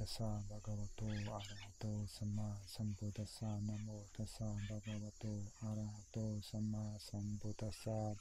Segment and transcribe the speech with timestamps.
[0.00, 1.04] tassa bhagavato
[1.36, 5.32] arahato samma sambuddhassa namo tassa bhagavato
[5.68, 8.16] arahato samma sambuddhassa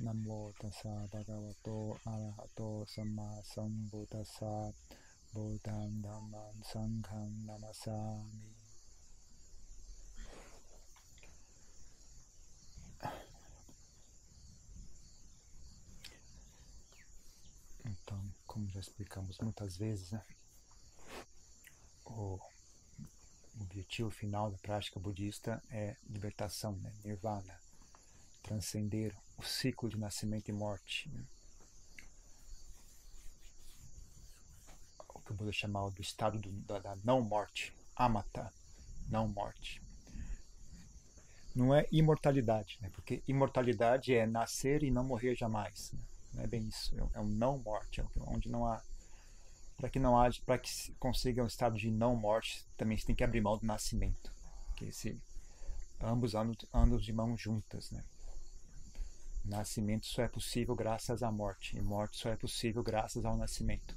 [0.00, 4.74] namo tassa bhagavato arahato samma sambuddhassa
[5.32, 8.50] buddham dhammam sangham namasami
[17.84, 20.22] Então, como já explicamos muitas vezes, né?
[22.16, 22.40] O
[23.60, 26.92] objetivo final da prática budista é libertação, né?
[27.04, 27.60] nirvana,
[28.42, 31.08] transcender o ciclo de nascimento e morte.
[31.10, 31.24] Né?
[35.14, 38.52] O que o Buda chamava do estado do, da, da não morte, amata,
[39.08, 39.82] não morte.
[41.54, 42.90] Não é imortalidade, né?
[42.90, 45.92] porque imortalidade é nascer e não morrer jamais.
[45.92, 46.00] Né?
[46.34, 48.82] Não é bem isso, é um não morte, é onde não há
[49.76, 53.04] para que não haja, para que se consiga um estado de não morte, também se
[53.04, 54.32] tem que abrir mão do nascimento,
[54.76, 55.20] que esse
[56.00, 58.04] ambos andam, andam de mãos juntas, né?
[59.44, 63.96] Nascimento só é possível graças à morte, e morte só é possível graças ao nascimento.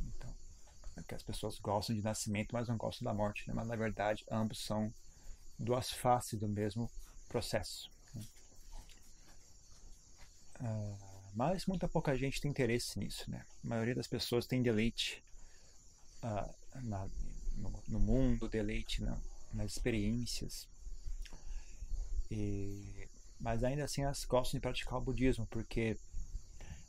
[0.00, 0.34] Então,
[0.96, 3.54] é que as pessoas gostam de nascimento, mas não gostam da morte, né?
[3.54, 4.92] mas na verdade ambos são
[5.58, 6.90] duas faces do mesmo
[7.28, 7.90] processo.
[8.14, 8.24] Né?
[10.60, 11.07] Ah,
[11.38, 13.46] mas muita pouca gente tem interesse nisso, né?
[13.62, 15.22] A maioria das pessoas tem deleite
[16.20, 17.06] uh, na,
[17.56, 19.16] no, no, mundo, deleite na,
[19.54, 20.66] nas experiências.
[22.28, 23.08] E,
[23.38, 25.96] mas ainda assim elas gostam de praticar o budismo, porque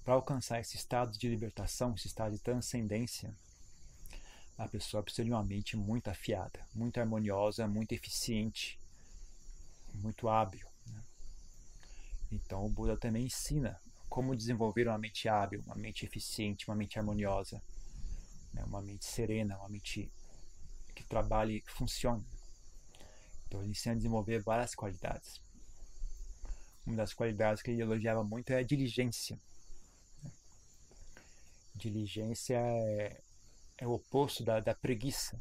[0.03, 3.31] para alcançar esse estado de libertação, esse estado de transcendência,
[4.58, 8.80] a pessoa precisa de uma mente muito afiada, muito harmoniosa, muito eficiente,
[9.94, 10.67] muito hábil.
[10.88, 11.03] Né?
[12.31, 16.97] Então o Buda também ensina como desenvolver uma mente hábil, uma mente eficiente, uma mente
[16.97, 17.61] harmoniosa,
[18.53, 18.63] né?
[18.63, 20.11] uma mente serena, uma mente
[20.95, 22.25] que trabalhe, que funcione.
[23.47, 25.39] Então ele ensina a desenvolver várias qualidades.
[26.85, 29.39] Uma das qualidades que ele elogiava muito é a diligência.
[30.23, 30.31] Né?
[31.75, 33.22] Diligência é,
[33.78, 35.39] é o oposto da, da preguiça.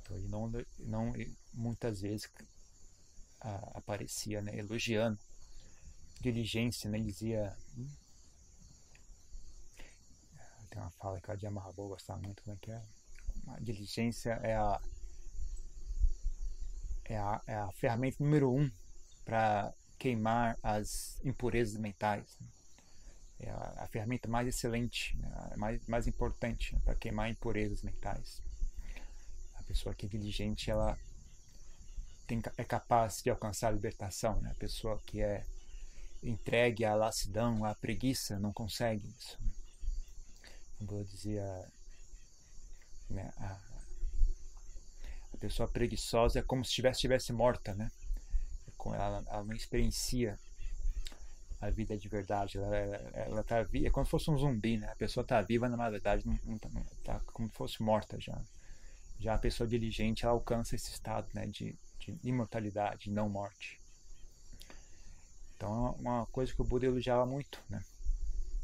[0.00, 1.12] Então ele não, não
[1.52, 2.30] muitas vezes
[3.40, 5.18] a, aparecia né, elogiando
[6.32, 6.98] diligência, né?
[6.98, 7.56] Dizia.
[7.76, 7.88] Hum?
[10.70, 12.82] Tem uma fala que a de Mahabô gostava muito, como é que é?
[13.48, 14.80] A diligência é a,
[17.04, 18.70] é a, é a ferramenta número um
[19.24, 22.36] para queimar as impurezas mentais.
[22.40, 22.48] Né?
[23.40, 25.52] É a, a, ferramenta mais excelente, né?
[25.56, 28.42] mais, mais importante para queimar impurezas mentais.
[29.56, 30.98] A pessoa que é diligente, ela
[32.26, 34.40] tem, é capaz de alcançar a libertação.
[34.40, 34.50] Né?
[34.50, 35.44] A pessoa que é
[36.24, 39.38] entregue à lassidão, à preguiça, não consegue isso.
[40.80, 41.44] O Buda dizia,
[43.10, 43.58] né, a,
[45.32, 47.90] a, pessoa preguiçosa é como se estivesse, morta, né?
[48.86, 50.38] Ela, ela não experiencia
[51.60, 52.58] a vida de verdade.
[52.58, 54.90] Ela, ela, ela tá viva, é como se fosse um zumbi, né?
[54.90, 58.38] A pessoa está viva, na verdade, não, tá, não tá como se fosse morta já.
[59.18, 63.80] Já a pessoa diligente, ela alcança esse estado, né, de, de imortalidade, não morte.
[65.56, 67.82] Então, é uma coisa que o Buda elogiava muito, né?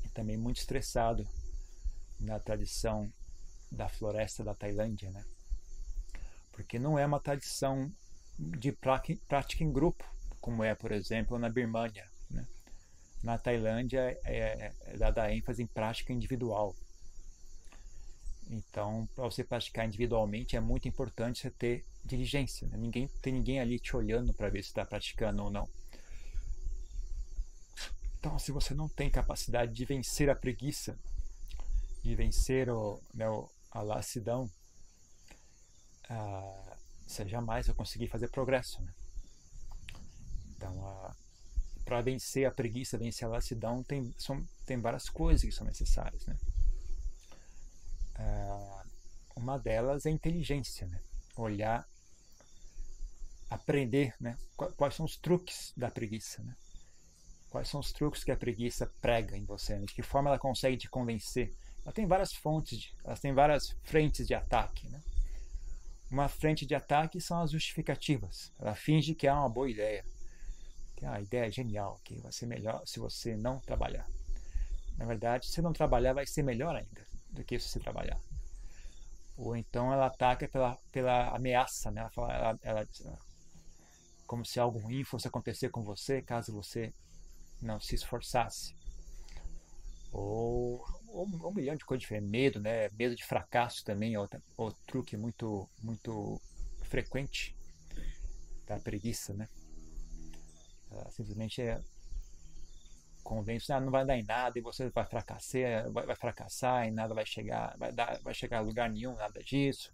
[0.05, 1.27] E também muito estressado
[2.19, 3.11] na tradição
[3.71, 5.25] da floresta da Tailândia, né?
[6.53, 7.91] Porque não é uma tradição
[8.39, 10.05] de prática em grupo,
[10.41, 12.07] como é, por exemplo, na Birmânia.
[12.31, 12.47] Né?
[13.23, 16.75] Na Tailândia é, é dada ênfase em prática individual.
[18.49, 22.67] Então, para você praticar individualmente é muito importante você ter diligência.
[22.69, 22.77] Né?
[22.77, 25.69] Ninguém tem ninguém ali te olhando para ver se está praticando ou não.
[28.21, 30.95] Então, se você não tem capacidade de vencer a preguiça,
[32.03, 33.25] de vencer o, né,
[33.71, 34.51] a lassidão,
[36.11, 36.77] ah,
[37.07, 38.83] você jamais vai conseguir fazer progresso.
[38.83, 38.93] Né?
[40.51, 41.15] Então,
[41.83, 46.27] para vencer a preguiça, vencer a lassidão, tem, são, tem várias coisas que são necessárias.
[46.27, 46.37] Né?
[48.17, 48.85] Ah,
[49.35, 51.01] uma delas é inteligência, né?
[51.35, 51.89] olhar,
[53.49, 54.37] aprender né?
[54.77, 56.43] quais são os truques da preguiça.
[56.43, 56.55] Né?
[57.51, 59.77] Quais são os truques que a preguiça prega em você?
[59.77, 59.87] Né?
[59.87, 61.53] De que forma ela consegue te convencer?
[61.85, 64.89] Ela tem várias fontes, de, ela tem várias frentes de ataque.
[64.89, 65.03] Né?
[66.09, 68.53] Uma frente de ataque são as justificativas.
[68.59, 70.05] Ela finge que é uma boa ideia,
[70.97, 74.07] que a ideia é genial, que vai ser melhor se você não trabalhar.
[74.97, 78.21] Na verdade, se não trabalhar, vai ser melhor ainda do que se você trabalhar.
[79.37, 82.03] Ou então ela ataca pela, pela ameaça, né?
[82.03, 82.89] ela fala, ela, ela,
[84.25, 86.93] como se algo ruim fosse acontecer com você caso você
[87.61, 88.75] não se esforçasse.
[90.13, 92.31] Ou um, um, milhão de coisas diferentes.
[92.31, 92.89] Medo, né?
[92.99, 96.41] Medo de fracasso também é outro, outro truque muito, muito
[96.83, 97.55] frequente
[98.67, 99.49] da preguiça, né?
[100.91, 101.81] Uh, simplesmente é
[103.23, 106.91] convence, ah, não vai dar em nada e você vai fracassar, vai, vai fracassar e
[106.91, 109.93] nada vai chegar, vai, dar, vai chegar a lugar nenhum, nada disso.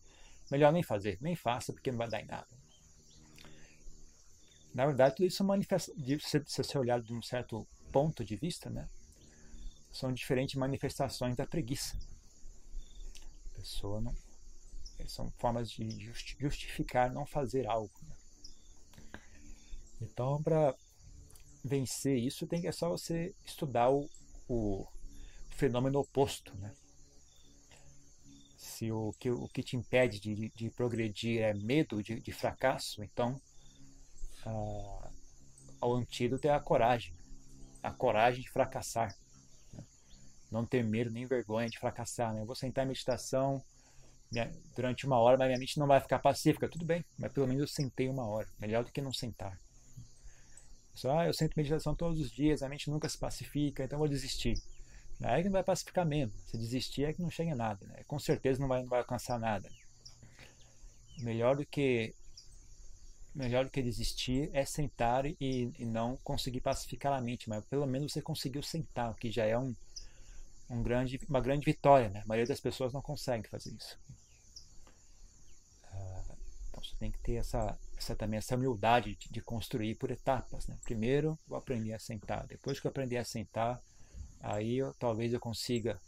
[0.51, 2.47] Melhor nem fazer, nem faça porque não vai dar em nada.
[4.77, 5.91] Na verdade, tudo isso manifesta,
[6.21, 8.87] se você olhar de um certo ponto de vista, né?
[9.91, 11.99] São diferentes manifestações da preguiça.
[13.47, 14.15] A pessoa não.
[15.07, 15.89] São formas de
[16.39, 17.91] justificar não fazer algo.
[18.03, 18.17] Né?
[20.03, 20.75] Então, para
[21.65, 24.07] vencer isso, tem que é só você estudar o,
[24.47, 24.87] o
[25.53, 26.75] fenômeno oposto, né?
[28.59, 33.03] Se o que, o que te impede de, de progredir é medo de, de fracasso,
[33.03, 33.41] então
[34.47, 35.11] ah,
[35.83, 37.15] o antídoto é a coragem,
[37.83, 39.15] a coragem de fracassar,
[39.73, 39.85] né?
[40.51, 42.33] não ter medo nem vergonha de fracassar.
[42.33, 42.43] Né?
[42.43, 43.63] Eu vou sentar em meditação
[44.31, 47.47] minha, durante uma hora, mas minha mente não vai ficar pacífica, tudo bem, mas pelo
[47.47, 49.59] menos eu sentei uma hora, melhor do que não sentar.
[50.95, 54.09] Só, ah, eu sinto meditação todos os dias, a mente nunca se pacifica, então vou
[54.09, 54.55] desistir.
[55.23, 56.33] Aí que não vai pacificar mesmo.
[56.47, 57.87] Se desistir é que não chega a nada.
[57.87, 58.03] Né?
[58.07, 59.69] Com certeza não vai, não vai alcançar nada.
[61.19, 62.15] Melhor do que
[63.37, 67.87] melhor do que desistir é sentar e, e não conseguir pacificar a mente, mas pelo
[67.87, 69.75] menos você conseguiu sentar, o que já é um,
[70.71, 72.09] um grande, uma grande vitória.
[72.09, 72.23] Né?
[72.25, 73.99] A maioria das pessoas não consegue fazer isso.
[75.93, 76.37] Uh,
[76.71, 80.67] então você tem que ter essa, essa também essa humildade de, de construir por etapas.
[80.67, 80.79] Né?
[80.83, 82.47] Primeiro, vou aprender a sentar.
[82.47, 83.79] Depois que eu aprender a sentar,
[84.41, 86.01] aí eu, talvez eu consiga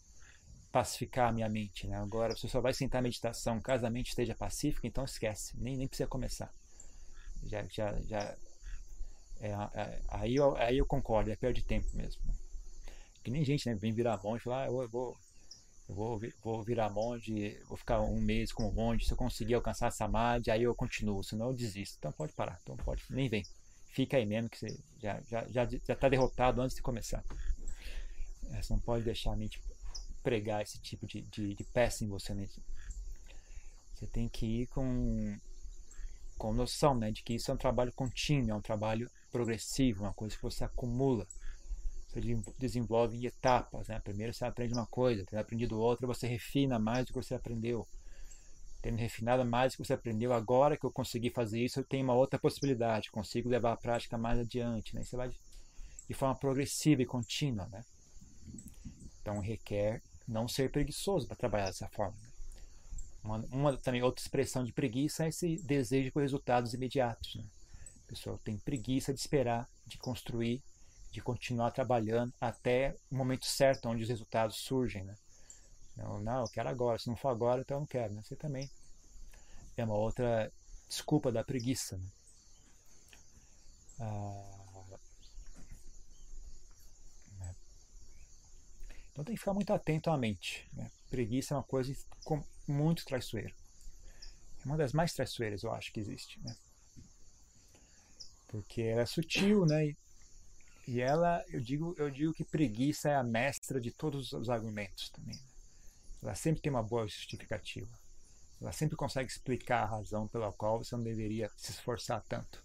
[0.72, 1.86] pacificar a minha mente.
[1.86, 1.96] Né?
[1.96, 5.76] Agora, você só vai sentar a meditação caso a mente esteja pacífica, então esquece, nem,
[5.76, 6.50] nem precisa começar.
[7.44, 8.37] Já, já, já,
[9.40, 12.23] é, é, aí, eu, aí eu concordo, é perda de tempo mesmo.
[13.23, 15.17] Que nem gente né, vem virar monge falar, ah, eu vou
[15.88, 19.87] eu vou, vou virar monge, vou ficar um mês como monge, se eu conseguir alcançar
[19.87, 21.96] a samadhi, aí eu continuo, senão eu desisto.
[21.99, 23.43] Então pode parar, então pode, nem vem.
[23.87, 27.25] Fica aí mesmo que você já já já já está derrotado antes de começar.
[28.50, 29.62] É, você não pode deixar a mente
[30.23, 32.34] pregar esse tipo de, de, de peça em você.
[33.94, 35.38] Você tem que ir com
[36.38, 40.14] com noção, né, de que isso é um trabalho contínuo, é um trabalho progressivo, uma
[40.14, 41.26] coisa que você acumula
[42.08, 42.20] você
[42.58, 43.88] desenvolve em etapas.
[43.88, 44.00] Né?
[44.00, 47.87] Primeiro você aprende uma coisa, tendo aprendido outra, você refina mais do que você aprendeu.
[48.81, 52.05] Tendo refinado mais do que você aprendeu, agora que eu consegui fazer isso, eu tenho
[52.05, 54.94] uma outra possibilidade, consigo levar a prática mais adiante.
[54.94, 55.02] Né?
[55.02, 55.31] Você vai
[56.08, 57.67] de forma progressiva e contínua.
[57.67, 57.84] Né?
[59.20, 62.17] Então requer não ser preguiçoso para trabalhar dessa forma.
[63.23, 67.37] Uma, uma, também outra expressão de preguiça é esse desejo por resultados imediatos.
[67.37, 67.44] Né?
[68.05, 70.62] A pessoa tem preguiça de esperar, de construir
[71.11, 75.17] de continuar trabalhando até o momento certo onde os resultados surgem, né?
[75.97, 76.99] Não, não, eu quero agora.
[76.99, 78.15] Se não for agora, então eu não quero.
[78.15, 78.23] Né?
[78.23, 78.70] Você também
[79.76, 80.53] é uma outra
[80.88, 81.97] desculpa da preguiça.
[81.97, 82.09] Né?
[84.00, 84.85] Ah,
[87.38, 87.56] né?
[89.11, 90.69] Então tem que ficar muito atento à mente.
[90.73, 90.88] Né?
[91.10, 91.94] Preguiça é uma coisa
[92.66, 93.55] muito traiçoeira.
[94.60, 96.40] É uma das mais traiçoeiras, eu acho, que existe.
[96.40, 96.55] Né?
[98.49, 99.94] Porque ela é sutil, né?
[100.87, 105.10] E ela, eu digo, eu digo que preguiça é a mestra de todos os argumentos
[105.10, 105.34] também.
[105.34, 105.43] Né?
[106.22, 107.88] Ela sempre tem uma boa justificativa.
[108.60, 112.62] Ela sempre consegue explicar a razão pela qual você não deveria se esforçar tanto.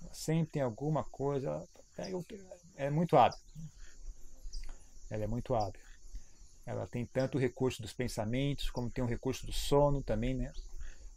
[0.00, 1.68] Ela sempre tem alguma coisa.
[2.76, 3.38] É muito hábil.
[5.10, 5.80] Ela é muito hábil.
[6.64, 10.52] Ela tem tanto o recurso dos pensamentos, como tem o recurso do sono também, né?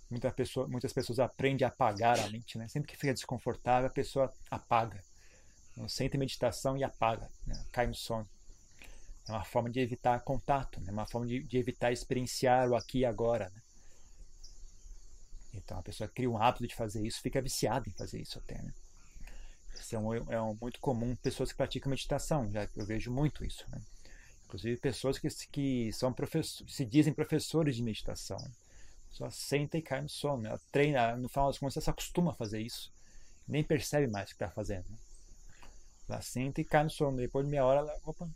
[0.10, 2.68] Muita pessoa, muitas pessoas aprendem a apagar a mente, né?
[2.68, 5.02] Sempre que fica desconfortável, a pessoa apaga
[5.88, 7.66] senta em meditação e apaga, né?
[7.72, 8.28] cai no sono.
[9.28, 10.92] É uma forma de evitar contato, é né?
[10.92, 13.50] uma forma de, de, evitar experienciar o aqui e agora.
[13.50, 13.62] Né?
[15.54, 18.62] Então a pessoa cria um hábito de fazer isso, fica viciada em fazer isso até.
[18.62, 18.74] Né?
[19.74, 23.44] Isso é, um, é um, muito comum pessoas que praticam meditação, já eu vejo muito
[23.44, 23.66] isso.
[23.70, 23.82] Né?
[24.46, 28.38] Inclusive pessoas que, que são professores, se dizem professores de meditação.
[29.10, 30.46] Só senta e cai no sono.
[30.46, 32.94] Ela treina, no final das contas, ela se acostuma a fazer isso.
[33.48, 34.86] Nem percebe mais o que está fazendo.
[34.90, 34.98] Né?
[36.10, 37.18] Ela senta e cai no sono.
[37.18, 38.30] Depois de meia hora, ela, opa,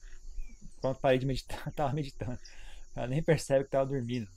[0.81, 2.39] pronto, parei de meditar, estava meditando.
[2.95, 4.29] Ela nem percebe que estava dormindo.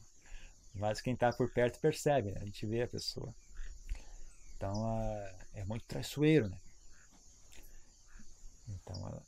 [0.75, 2.41] Mas quem está por perto percebe, né?
[2.41, 3.35] A gente vê a pessoa.
[4.57, 4.75] Então,
[5.55, 6.59] é muito traiçoeiro, né?
[8.69, 9.23] Então,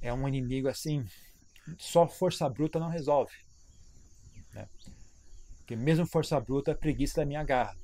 [0.00, 1.04] é um inimigo assim.
[1.78, 3.34] Só força bruta não resolve.
[4.52, 4.68] Né?
[5.58, 7.76] Porque mesmo força bruta, a preguiça da minha garra.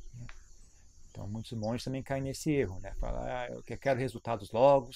[1.10, 2.92] Então, muitos monges também caem nesse erro, né?
[2.98, 4.90] Falar, ah, eu quero resultados logo,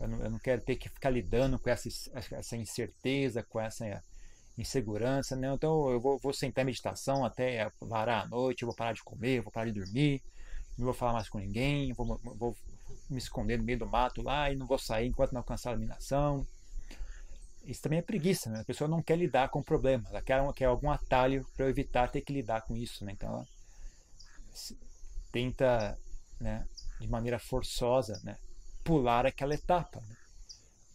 [0.00, 4.02] Eu não, eu não quero ter que ficar lidando com essa, essa incerteza, com essa
[4.56, 5.52] insegurança, né?
[5.52, 9.02] Então eu vou, vou sentar em meditação até varar a noite, eu vou parar de
[9.02, 10.22] comer, vou parar de dormir,
[10.78, 12.56] não vou falar mais com ninguém, vou, vou
[13.08, 15.72] me esconder no meio do mato lá e não vou sair enquanto não alcançar a
[15.72, 16.46] iluminação.
[17.64, 18.60] Isso também é preguiça, né?
[18.60, 22.08] A pessoa não quer lidar com o problema, ela quer, quer algum atalho para evitar
[22.08, 23.12] ter que lidar com isso, né?
[23.12, 23.46] Então ela
[25.32, 25.98] tenta,
[26.40, 26.66] né,
[27.00, 28.36] de maneira forçosa, né,
[28.84, 30.00] pular aquela etapa.
[30.00, 30.16] Né?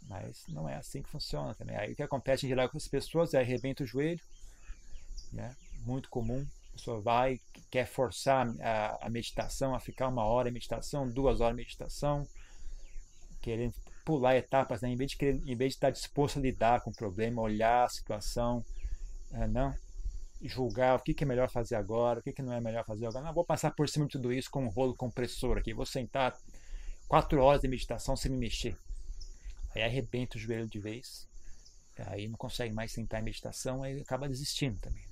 [0.03, 1.75] Mas não é assim que funciona também.
[1.75, 4.21] Aí o que acontece em geral com as pessoas é arrebenta o joelho,
[5.31, 5.55] né?
[5.85, 6.45] muito comum.
[6.79, 11.53] Pessoa vai, quer forçar a, a meditação, a ficar uma hora em meditação, duas horas
[11.53, 12.25] em meditação,
[13.41, 13.73] querendo
[14.05, 14.89] pular etapas, né?
[14.89, 17.83] em, vez de querer, em vez de estar disposto a lidar com o problema, olhar
[17.83, 18.63] a situação,
[19.33, 19.75] é, não,
[20.41, 23.05] julgar o que, que é melhor fazer agora, o que, que não é melhor fazer
[23.05, 23.25] agora.
[23.25, 26.33] Não, vou passar por cima de tudo isso com um rolo compressor aqui, vou sentar
[27.09, 28.77] quatro horas de meditação sem me mexer.
[29.75, 31.27] Aí arrebenta o joelho de vez,
[32.07, 35.08] aí não consegue mais sentar em meditação, aí acaba desistindo também.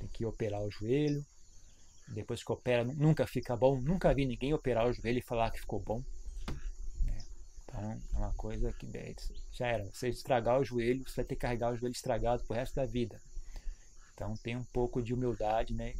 [0.00, 0.06] Né?
[0.06, 1.24] Tem que operar o joelho,
[2.08, 5.60] depois que opera nunca fica bom, nunca vi ninguém operar o joelho e falar que
[5.60, 6.02] ficou bom.
[7.04, 7.18] Né?
[7.64, 8.88] Então é uma coisa que
[9.52, 9.84] já era.
[9.84, 12.86] Você estragar o joelho, você vai ter que carregar o joelho estragado pro resto da
[12.86, 13.20] vida.
[14.14, 15.94] Então tem um pouco de humildade, né?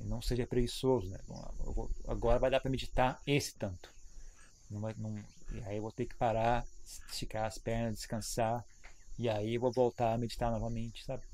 [0.00, 1.18] E não seja preguiçoso, né?
[1.26, 3.92] Vou, agora vai dar para meditar esse tanto.
[4.70, 5.16] Não não,
[5.52, 6.64] e aí eu vou ter que parar,
[7.08, 8.64] esticar as pernas, descansar.
[9.18, 11.24] E aí eu vou voltar a meditar novamente, sabe?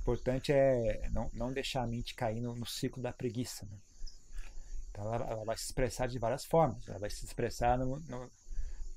[0.00, 3.66] Importante é não, não deixar a mente cair no, no ciclo da preguiça.
[3.66, 3.78] Né?
[4.90, 6.88] Então ela, ela, vai se expressar de várias formas.
[6.88, 8.30] Ela vai se expressar no, no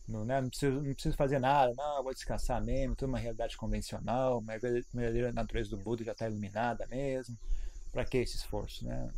[0.08, 0.42] não, né?
[0.42, 4.58] não, preciso, não preciso fazer nada, não, vou descansar mesmo, tudo uma realidade convencional, a
[4.58, 7.38] verdadeira natureza do Buda já está iluminada mesmo.
[7.92, 8.86] Para que esse esforço?
[8.86, 9.10] Né?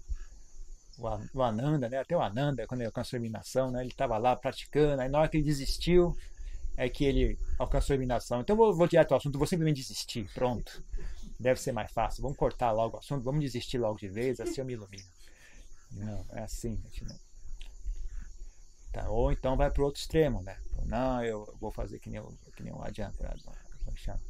[0.98, 2.00] O, o Ananda, né?
[2.00, 3.82] até o Ananda, quando ele alcançou a iluminação, né?
[3.82, 6.15] ele estava lá praticando, aí na hora que ele desistiu,
[6.77, 8.42] é que ele alcançou a iluminação.
[8.42, 10.84] Então vou, vou direto ao assunto, vou simplesmente desistir, pronto.
[11.39, 14.62] Deve ser mais fácil, vamos cortar logo o assunto, vamos desistir logo de vez, assim
[14.62, 15.08] eu me ilumino.
[15.92, 16.82] Não, é assim.
[18.92, 20.58] Tá, ou então vai para o outro extremo, né?
[20.86, 23.12] Não, eu vou fazer que nem o, que nem o Ajahn,
[23.84, 24.22] como chama?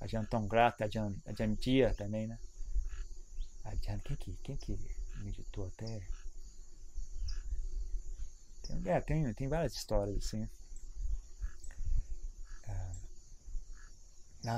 [0.00, 2.38] Ajahn tão grato, Ajahn, Ajahn Dia também, né?
[3.64, 4.78] Ajahn, quem que, quem que
[5.18, 6.00] meditou até?
[8.62, 10.48] Tem, é, tem, tem várias histórias assim.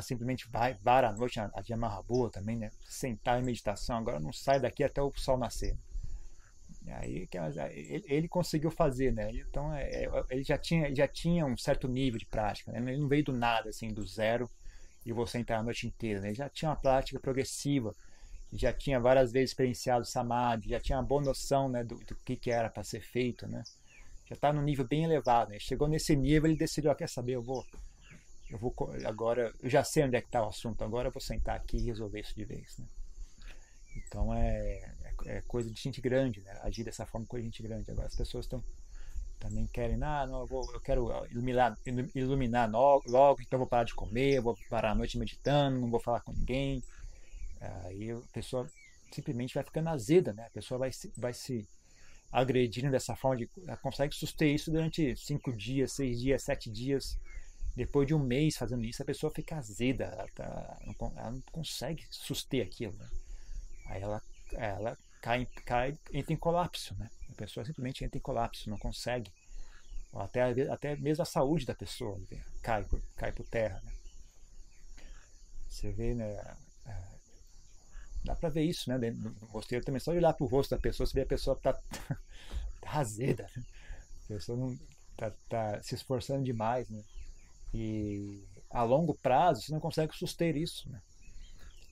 [0.03, 2.71] Simplesmente vai, vara a noite, a Ajahn Mahabua também, né?
[2.89, 5.77] Sentar em meditação, agora não sai daqui até o sol nascer.
[6.87, 7.27] Aí
[8.07, 9.31] ele, conseguiu fazer, né?
[9.33, 12.79] Então é, é, ele já tinha, já tinha um certo nível de prática, né?
[12.93, 14.49] Ele não veio do nada, assim, do zero
[15.05, 16.21] e você entrar a noite inteira.
[16.21, 16.29] Né?
[16.29, 17.95] Ele já tinha uma prática progressiva,
[18.53, 22.37] já tinha várias vezes experienciado samadhi, já tinha uma boa noção, né, do, do que,
[22.37, 23.63] que era para ser feito, né?
[24.27, 25.51] Já está no nível bem elevado.
[25.51, 25.59] Né?
[25.59, 27.67] Chegou nesse nível, ele decidiu, ah, quer saber, eu vou,
[28.51, 28.75] eu vou
[29.05, 30.83] agora, eu já sei onde é que está o assunto.
[30.85, 32.87] Agora eu vou sentar aqui e resolver isso de vez, né?
[33.97, 34.95] Então é
[35.27, 36.59] é coisa de gente grande, né?
[36.63, 37.91] agir dessa forma com gente grande.
[37.91, 38.63] Agora as pessoas estão
[39.39, 41.77] também querem, ah, não, eu, vou, eu quero iluminar,
[42.15, 46.21] iluminar logo, então vou parar de comer, vou parar a noite meditando, não vou falar
[46.21, 46.83] com ninguém.
[47.61, 48.71] Aí a pessoa
[49.13, 50.47] simplesmente vai ficando azeda, né?
[50.47, 51.69] A pessoa vai se, vai se
[52.33, 57.19] agredindo dessa forma, de, ela consegue suster isso durante cinco dias, seis dias, sete dias.
[57.77, 60.79] Depois de um mês fazendo isso, a pessoa fica azeda, ela, tá,
[61.17, 62.93] ela não consegue suster aquilo.
[62.97, 63.11] Né?
[63.87, 67.11] Aí ela, ela cai, cai, entra em colapso, né?
[67.31, 69.33] A pessoa simplesmente entra em colapso, não consegue.
[70.13, 72.21] Até, até mesmo a saúde da pessoa
[72.63, 73.93] cai por, cai por terra, né?
[75.69, 76.31] Você vê, né?
[76.87, 77.05] É,
[78.25, 78.97] dá para ver isso, né?
[79.85, 81.73] Também, só de olhar para o rosto da pessoa, você vê a pessoa tá,
[82.81, 83.65] tá azeda, né?
[84.25, 84.79] A pessoa não
[85.17, 87.03] tá, tá se esforçando demais, né?
[87.75, 91.03] E a longo prazo você não consegue suster isso, né?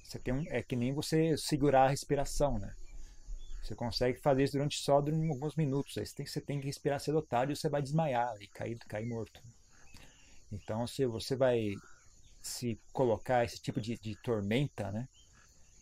[0.04, 2.72] Você tem um, é que nem você segurar a respiração, né?
[3.62, 5.96] Você consegue fazer isso durante só durante alguns minutos.
[5.98, 9.06] Aí você tem, você tem que respirar sedotado e você vai desmaiar e cair, cair
[9.06, 9.40] morto.
[10.52, 11.74] Então, se você vai
[12.40, 15.08] se colocar esse tipo de, de tormenta, né?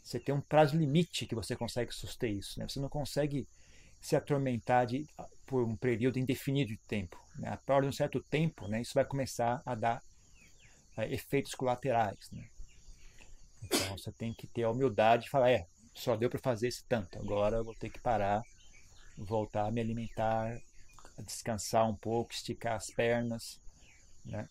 [0.03, 2.59] Você tem um prazo limite que você consegue suster isso.
[2.59, 2.69] Né?
[2.69, 3.47] Você não consegue
[4.01, 5.07] se atormentar de,
[5.47, 7.19] por um período indefinido de tempo.
[7.37, 7.49] Né?
[7.49, 10.03] A partir de um certo tempo, né, isso vai começar a dar
[10.97, 12.31] é, efeitos colaterais.
[12.33, 12.49] Né?
[13.63, 16.85] Então você tem que ter a humildade de falar, é, só deu para fazer esse
[16.85, 17.19] tanto.
[17.19, 18.43] Agora eu vou ter que parar,
[19.17, 20.57] voltar a me alimentar,
[21.19, 23.61] a descansar um pouco, esticar as pernas,
[24.25, 24.49] né?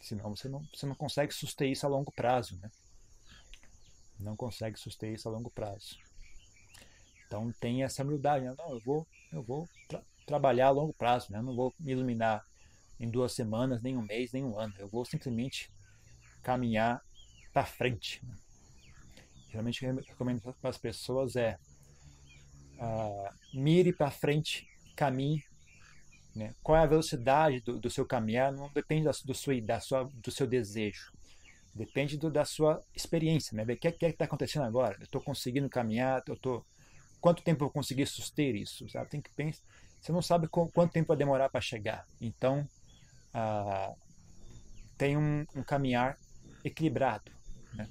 [0.00, 2.70] Senão você não, você não consegue suster isso a longo prazo, né?
[4.18, 5.98] Não consegue suster isso a longo prazo.
[7.30, 8.52] Então tem essa humildade, né?
[8.58, 11.38] não, eu vou, eu vou tra trabalhar a longo prazo, né?
[11.38, 12.44] Eu não vou me iluminar
[12.98, 14.74] em duas semanas, nem um mês, nem um ano.
[14.78, 15.70] Eu vou simplesmente
[16.42, 17.00] caminhar
[17.52, 18.20] para frente.
[18.24, 18.34] Né?
[19.48, 21.56] Geralmente eu recomendo para as pessoas é
[22.78, 25.42] uh, mire para frente, caminhe.
[26.34, 26.52] Né?
[26.62, 30.04] Qual é a velocidade do, do seu caminhar não depende da, do, sua, da sua,
[30.14, 31.12] do seu desejo.
[31.72, 33.56] Depende do, da sua experiência.
[33.56, 33.62] Né?
[33.62, 34.96] O que é que está acontecendo agora?
[34.98, 36.22] Eu estou conseguindo caminhar?
[36.26, 36.64] Eu tô,
[37.20, 38.88] quanto tempo eu vou conseguir suster isso?
[38.88, 39.08] Sabe?
[39.08, 39.62] Tem que pensar.
[40.00, 42.06] Você não sabe quanto tempo vai demorar para chegar.
[42.20, 42.66] Então,
[43.34, 43.94] uh,
[44.96, 46.16] tem um, um caminhar
[46.64, 47.30] equilibrado.
[47.74, 47.86] Né?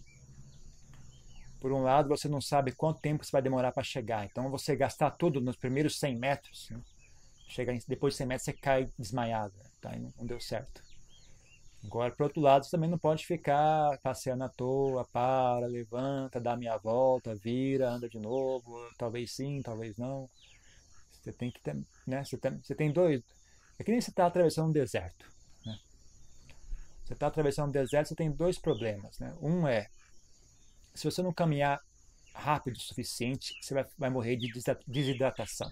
[1.60, 4.26] Por um lado, você não sabe quanto tempo você vai demorar para chegar.
[4.26, 6.82] Então, você gastar tudo nos primeiros 100 metros, né?
[7.48, 9.54] chegar depois de 100 metros, você cai desmaiado.
[9.80, 9.92] Tá?
[9.96, 10.89] não deu certo.
[11.84, 16.56] Agora, por outro lado, você também não pode ficar passeando à toa, para, levanta, dá
[16.56, 20.30] meia volta, vira, anda de novo, talvez sim, talvez não.
[21.22, 22.24] Você tem que ter, né?
[22.24, 23.24] Você tem, você tem dois.
[23.78, 25.30] É que nem você está atravessando um deserto.
[27.10, 29.18] Você está atravessando um deserto, você tem dois problemas.
[29.18, 29.36] Né?
[29.42, 29.88] Um é,
[30.94, 31.82] se você não caminhar
[32.36, 34.48] rápido o suficiente, você vai, vai morrer de
[34.86, 35.72] desidratação.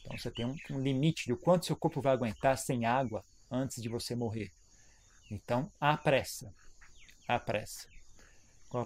[0.00, 3.82] Então você tem um, um limite de quanto seu corpo vai aguentar sem água antes
[3.82, 4.50] de você morrer.
[5.30, 6.54] Então, há pressa.
[7.26, 7.88] Há pressa.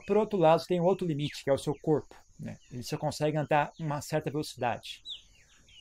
[0.06, 2.14] Por outro lado, tem outro limite, que é o seu corpo.
[2.38, 2.58] Né?
[2.70, 5.02] Ele só consegue andar uma certa velocidade.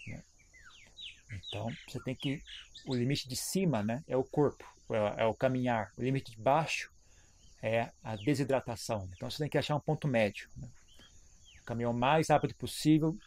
[0.08, 0.24] Né?
[1.34, 2.42] Então, você tem que.
[2.86, 5.92] O limite de cima né, é o corpo é, é o caminhar.
[5.98, 6.92] O limite de baixo
[7.62, 9.10] é a desidratação.
[9.16, 10.50] Então você tem que achar um ponto médio.
[10.56, 10.70] Né?
[11.66, 13.18] Caminhar o mais rápido possível,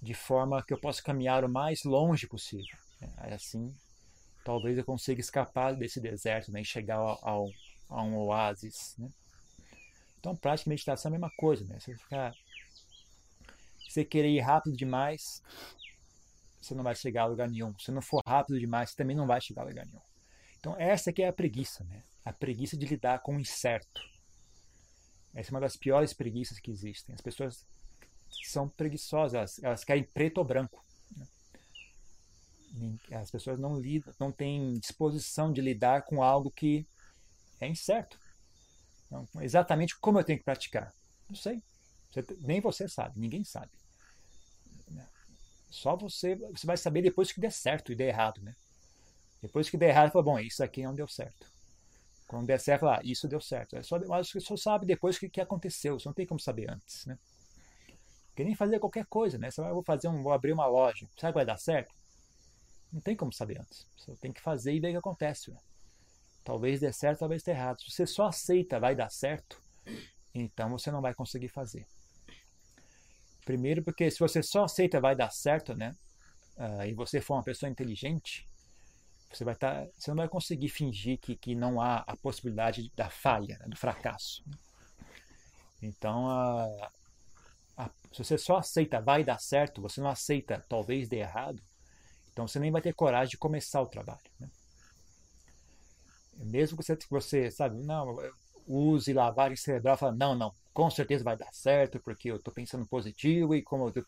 [0.00, 2.76] de forma que eu possa caminhar o mais longe possível.
[3.00, 3.12] Né?
[3.34, 3.74] Assim,
[4.46, 6.60] talvez eu consiga escapar desse deserto né?
[6.60, 7.50] e chegar ao, ao,
[7.88, 8.94] a um oásis.
[8.96, 9.10] Né?
[10.20, 11.64] Então, prática de meditação é a mesma coisa.
[11.64, 11.80] Né?
[11.80, 12.32] Você ficar.
[13.88, 15.42] Você querer ir rápido demais,
[16.60, 17.76] você não vai chegar a lugar nenhum.
[17.78, 20.00] Se não for rápido demais, você também não vai chegar a lugar nenhum.
[20.60, 22.02] Então essa que é a preguiça, né?
[22.24, 24.00] A preguiça de lidar com o incerto.
[25.34, 27.14] Essa é uma das piores preguiças que existem.
[27.14, 27.66] As pessoas
[28.44, 30.84] são preguiçosas, elas, elas querem preto ou branco.
[33.12, 36.86] As pessoas não lidam, não têm disposição de lidar com algo que
[37.60, 38.18] é incerto.
[39.06, 40.92] Então, exatamente como eu tenho que praticar?
[41.28, 41.62] Não sei.
[42.10, 43.70] Você, nem você sabe, ninguém sabe.
[45.70, 48.54] Só você, você vai saber depois que der certo e der errado, né?
[49.42, 51.46] Depois que der errado, fala, bom, isso aqui não deu certo.
[52.26, 53.76] Quando der certo, fala, ah, isso deu certo.
[53.76, 56.40] É só, mas você só sabe depois o que, que aconteceu, você não tem como
[56.40, 57.18] saber antes, né?
[58.34, 59.50] Que nem fazer qualquer coisa, né?
[59.50, 61.94] Você vai, vou fazer um, vou abrir uma loja, sabe que vai dar certo?
[62.92, 63.86] Não tem como saber antes.
[63.96, 65.50] Você tem que fazer e ver o que acontece.
[65.50, 65.58] Né?
[66.44, 67.80] Talvez dê certo, talvez dê errado.
[67.80, 69.60] Se você só aceita vai dar certo,
[70.34, 71.86] então você não vai conseguir fazer.
[73.44, 75.94] Primeiro porque se você só aceita vai dar certo, né?
[76.56, 78.48] Uh, e você for uma pessoa inteligente,
[79.30, 82.90] você vai estar, tá, você não vai conseguir fingir que, que não há a possibilidade
[82.96, 84.42] da falha, né, do fracasso.
[85.82, 86.28] Então,
[87.76, 91.62] a, se você só aceita vai dar certo, você não aceita talvez dê errado,
[92.36, 94.20] então você nem vai ter coragem de começar o trabalho.
[94.38, 94.46] Né?
[96.36, 98.14] Mesmo que você, você, sabe, não,
[98.66, 102.84] use lavagem cerebral, fala, não, não, com certeza vai dar certo, porque eu estou pensando
[102.84, 104.04] positivo e como eu,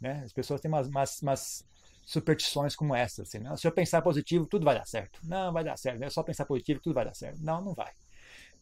[0.00, 1.64] né, as pessoas têm umas, umas, umas
[2.06, 3.24] superstições como essa.
[3.24, 3.54] Assim, né?
[3.58, 5.20] Se eu pensar positivo, tudo vai dar certo.
[5.22, 6.02] Não, vai dar certo.
[6.02, 7.42] É só pensar positivo, tudo vai dar certo.
[7.42, 7.92] Não, não vai.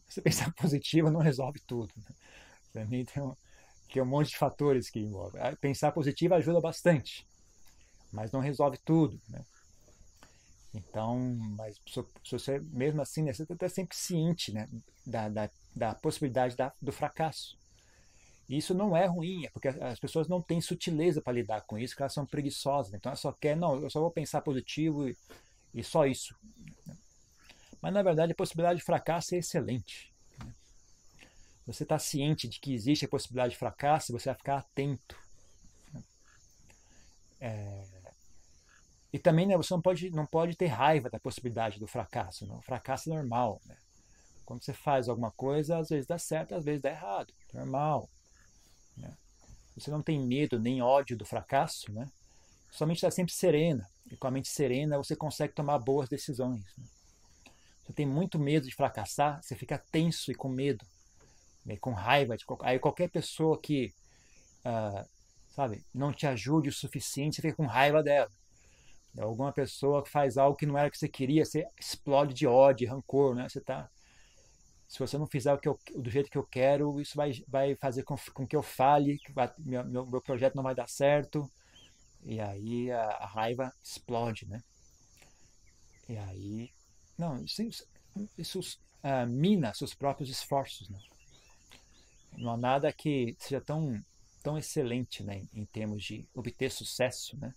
[0.09, 1.93] Se pensar positivo, não resolve tudo.
[1.95, 2.15] Né?
[2.73, 3.33] Também tem um,
[3.93, 5.41] tem um monte de fatores que envolvem.
[5.61, 7.25] Pensar positivo ajuda bastante,
[8.11, 9.19] mas não resolve tudo.
[9.29, 9.43] Né?
[10.73, 11.17] Então,
[11.57, 14.67] mas se você, mesmo assim, né, você está sempre ciente né,
[15.05, 17.57] da, da, da possibilidade da, do fracasso.
[18.47, 21.93] Isso não é ruim, é porque as pessoas não têm sutileza para lidar com isso,
[21.93, 22.93] porque elas são preguiçosas.
[22.93, 25.15] Então elas só querem, não, eu só vou pensar positivo e,
[25.73, 26.35] e só isso.
[27.79, 30.11] Mas na verdade a possibilidade de fracasso é excelente.
[30.43, 30.51] Né?
[31.67, 35.15] Você está ciente de que existe a possibilidade de fracasso, você vai ficar atento.
[35.93, 36.03] Né?
[37.41, 37.78] É...
[39.11, 42.45] E também né, você não pode, não pode ter raiva da possibilidade do fracasso.
[42.45, 42.57] Não.
[42.57, 43.59] O fracasso é normal.
[43.65, 43.75] Né?
[44.45, 47.33] Quando você faz alguma coisa, às vezes dá certo, às vezes dá errado.
[47.53, 48.07] Normal.
[48.95, 49.11] Né?
[49.75, 52.07] Você não tem medo nem ódio do fracasso, né?
[52.71, 53.89] Sua mente está sempre serena.
[54.11, 56.61] E com a mente serena você consegue tomar boas decisões.
[56.77, 56.85] Né?
[57.83, 60.85] Você tem muito medo de fracassar, você fica tenso e com medo,
[61.65, 61.77] né?
[61.77, 62.37] com raiva.
[62.37, 63.91] De, aí qualquer pessoa que,
[64.63, 65.07] uh,
[65.55, 68.29] sabe, não te ajude o suficiente, você fica com raiva dela.
[69.19, 72.87] Alguma pessoa faz algo que não era o que você queria, você explode de ódio,
[72.87, 73.47] de rancor, né?
[73.47, 73.89] Você está
[74.89, 77.75] se você não fizer o que eu, do jeito que eu quero, isso vai, vai
[77.75, 81.47] fazer com, com que eu fale, que vai, meu, meu, projeto não vai dar certo.
[82.23, 84.63] E aí a, a, raiva explode, né?
[86.09, 86.71] E aí,
[87.15, 87.61] não, isso,
[88.35, 88.59] isso
[89.03, 90.89] uh, mina seus próprios esforços.
[90.89, 90.99] Né?
[92.35, 94.03] Não há nada que seja tão,
[94.41, 97.53] tão excelente né, em termos de obter sucesso, né?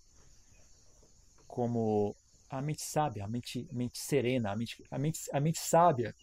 [1.52, 2.16] Como
[2.48, 6.16] a mente sábia, a mente, mente serena, a mente, a mente, a mente sábia,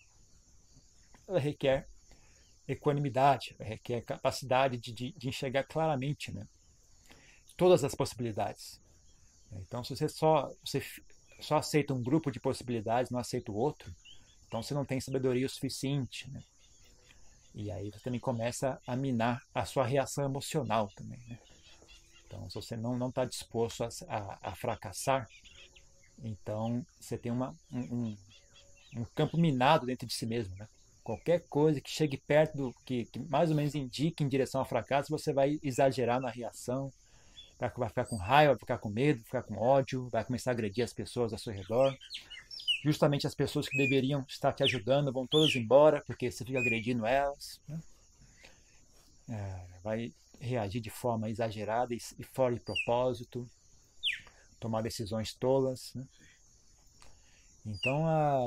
[1.27, 1.87] ela requer
[2.67, 6.47] equanimidade, ela requer capacidade de, de, de enxergar claramente né?
[7.55, 8.81] todas as possibilidades.
[9.51, 10.83] Então, se você só, você
[11.39, 13.93] só aceita um grupo de possibilidades, não aceita o outro,
[14.47, 16.27] então você não tem sabedoria o suficiente.
[16.31, 16.43] Né?
[17.53, 21.19] E aí você também começa a minar a sua reação emocional também.
[21.27, 21.37] Né?
[22.29, 25.27] Então, se você não está disposto a, a, a, fracassar,
[26.23, 28.15] então você tem uma, um,
[28.95, 30.55] um, campo minado dentro de si mesmo.
[30.55, 30.67] Né?
[31.03, 34.67] Qualquer coisa que chegue perto do que, que mais ou menos indique em direção ao
[34.67, 36.93] fracasso, você vai exagerar na reação,
[37.57, 40.53] vai ficar com raiva, vai ficar com medo, vai ficar com ódio, vai começar a
[40.53, 41.97] agredir as pessoas ao seu redor.
[42.83, 47.07] Justamente as pessoas que deveriam estar te ajudando vão todas embora porque você fica agredindo
[47.07, 47.59] elas.
[47.67, 47.79] Né?
[49.31, 53.49] É, vai reagir de forma exagerada e, fora de propósito,
[54.59, 55.93] tomar decisões tolas.
[55.93, 56.07] Né?
[57.65, 58.39] Então, a,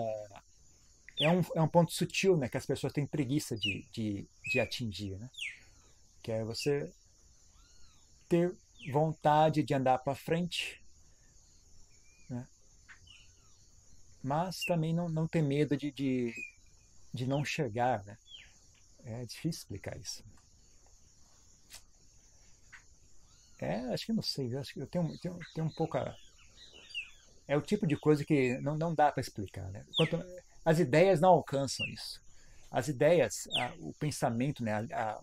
[1.19, 4.61] é, um, é um ponto sutil né, que as pessoas têm preguiça de, de, de
[4.61, 5.19] atingir.
[5.19, 5.31] Né?
[6.23, 6.93] Que é você
[8.29, 8.55] ter
[8.91, 10.83] vontade de andar para frente,
[12.29, 12.49] né?
[14.23, 16.35] mas também não, não ter medo de, de,
[17.13, 18.03] de não chegar.
[18.05, 18.17] Né?
[19.05, 20.25] É difícil explicar isso.
[23.63, 25.97] É, acho que não sei, acho que eu tenho, tenho, tenho um pouco.
[25.97, 26.17] A,
[27.47, 29.71] é o tipo de coisa que não, não dá para explicar.
[29.71, 29.85] Né?
[29.97, 30.21] Quanto,
[30.65, 32.21] as ideias não alcançam isso.
[32.73, 35.21] As ideias, a, o pensamento, né, a,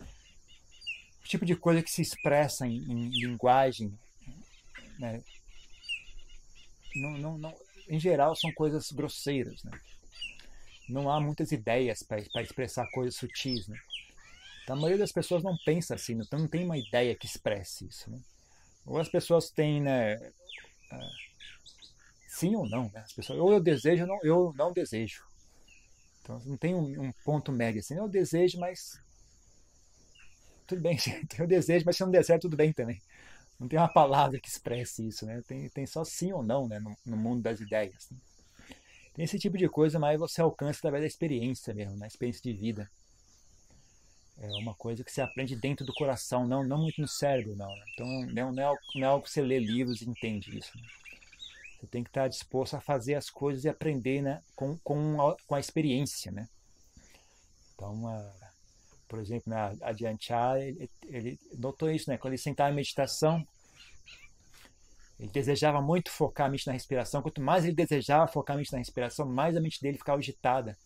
[0.00, 3.92] o tipo de coisa que se expressa em, em linguagem,
[4.98, 5.22] né,
[6.96, 7.54] não, não, não,
[7.86, 9.62] em geral são coisas grosseiras.
[9.62, 9.78] Né?
[10.88, 13.68] Não há muitas ideias para expressar coisas sutis.
[13.68, 13.76] Né?
[14.64, 17.86] Então, a maioria das pessoas não pensa assim, então não tem uma ideia que expresse
[17.86, 18.10] isso.
[18.10, 18.18] Né?
[18.86, 21.10] Ou as pessoas têm, né, uh,
[22.26, 23.00] sim ou não, né?
[23.00, 25.22] As pessoas, ou eu desejo ou não, eu não desejo.
[26.22, 28.98] Então não tem um, um, ponto médio assim, eu desejo, mas
[30.66, 30.96] tudo bem,
[31.38, 33.02] eu desejo, mas se não der certo, tudo bem também.
[33.60, 35.42] Não tem uma palavra que expresse isso, né?
[35.46, 36.80] Tem, tem só sim ou não, né?
[36.80, 38.08] No, no mundo das ideias.
[38.10, 38.18] Né?
[39.12, 42.06] Tem esse tipo de coisa, mas você alcança através da experiência mesmo, na né?
[42.08, 42.90] experiência de vida.
[44.38, 47.68] É uma coisa que você aprende dentro do coração, não, não muito no cérebro, não.
[47.68, 47.84] Né?
[47.92, 48.52] Então não, é
[48.94, 50.76] não é algo que você lê livros e entende isso.
[50.76, 50.84] Né?
[51.78, 54.42] Você tem que estar disposto a fazer as coisas e aprender né?
[54.56, 56.32] com, com, a, com a experiência.
[56.32, 56.48] Né?
[57.74, 58.32] Então, a,
[59.08, 62.18] por exemplo, na Adianchar, ele, ele notou isso, né?
[62.18, 63.46] quando ele sentava em meditação,
[65.18, 67.22] ele desejava muito focar a mente na respiração.
[67.22, 70.76] Quanto mais ele desejava focar a mente na respiração, mais a mente dele ficava agitada.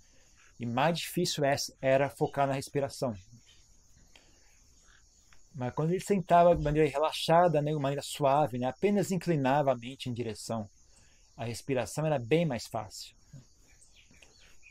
[0.61, 1.45] E mais difícil
[1.81, 3.15] era focar na respiração.
[5.59, 9.77] Mas quando ele sentava de maneira relaxada, né, de maneira suave, né, apenas inclinava a
[9.77, 10.71] mente em direção
[11.37, 13.13] à respiração, era bem mais fácil.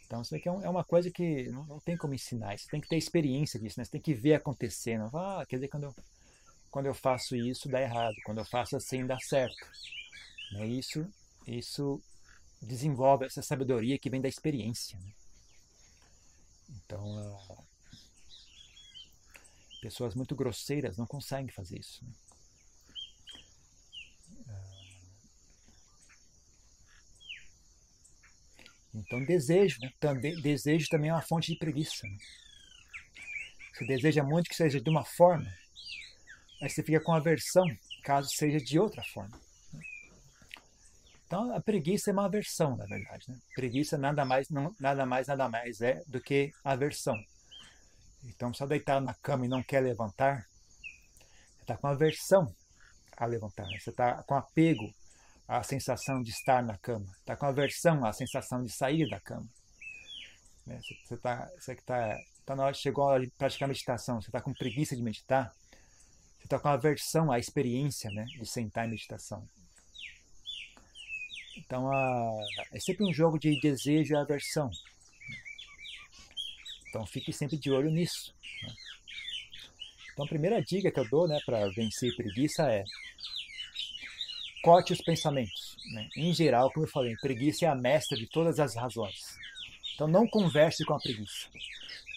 [0.05, 2.57] Então, isso aqui é, é uma coisa que não, não, tem como ensinar.
[2.57, 3.83] Você tem que ter experiência disso, né?
[3.83, 5.09] Você tem que ver acontecendo.
[5.13, 5.95] Ah, quer dizer, quando eu,
[6.71, 8.15] quando eu faço isso, dá errado.
[8.23, 9.67] Quando eu faço assim, dá certo.
[10.53, 10.67] Né?
[10.67, 11.05] Isso,
[11.45, 12.01] isso
[12.61, 14.97] desenvolve essa sabedoria que vem da experiência.
[14.97, 15.11] Né?
[16.69, 17.66] Então, uh,
[19.87, 22.03] pessoas muito grosseiras não conseguem fazer isso.
[22.03, 22.11] Né?
[28.93, 29.89] Então, desejo, né?
[29.97, 32.05] também, desejo também é uma fonte de preguiça.
[32.05, 32.17] Né?
[33.73, 35.49] Você deseja muito que seja de uma forma,
[36.59, 37.65] mas você fica com aversão
[38.03, 39.39] caso seja de outra forma.
[39.71, 39.81] Né?
[41.25, 43.23] Então, a preguiça é uma aversão, na verdade.
[43.29, 43.39] Né?
[43.55, 47.17] Preguiça nada mais, não, nada mais, nada mais é do que aversão.
[48.23, 50.45] Então, só deitar na cama e não quer levantar,
[51.55, 52.53] você está com aversão
[53.15, 53.65] a levantar.
[53.67, 53.79] Né?
[53.79, 54.93] Você está com apego
[55.47, 59.47] a sensação de estar na cama, está com aversão à sensação de sair da cama.
[60.65, 60.79] Né?
[60.81, 64.41] Você está você tá, tá na hora, chegou a hora de praticar meditação, você está
[64.41, 65.51] com preguiça de meditar,
[66.37, 69.47] você está com aversão à experiência né, de sentar em meditação.
[71.57, 74.69] Então a, é sempre um jogo de desejo e aversão.
[76.89, 78.33] Então fique sempre de olho nisso.
[78.63, 78.73] Né?
[80.11, 82.83] Então a primeira dica que eu dou né, para vencer preguiça é
[84.63, 85.77] corte os pensamentos.
[85.93, 86.09] Né?
[86.17, 89.37] Em geral, como eu falei, preguiça é a mestra de todas as razões.
[89.93, 91.47] Então não converse com a preguiça.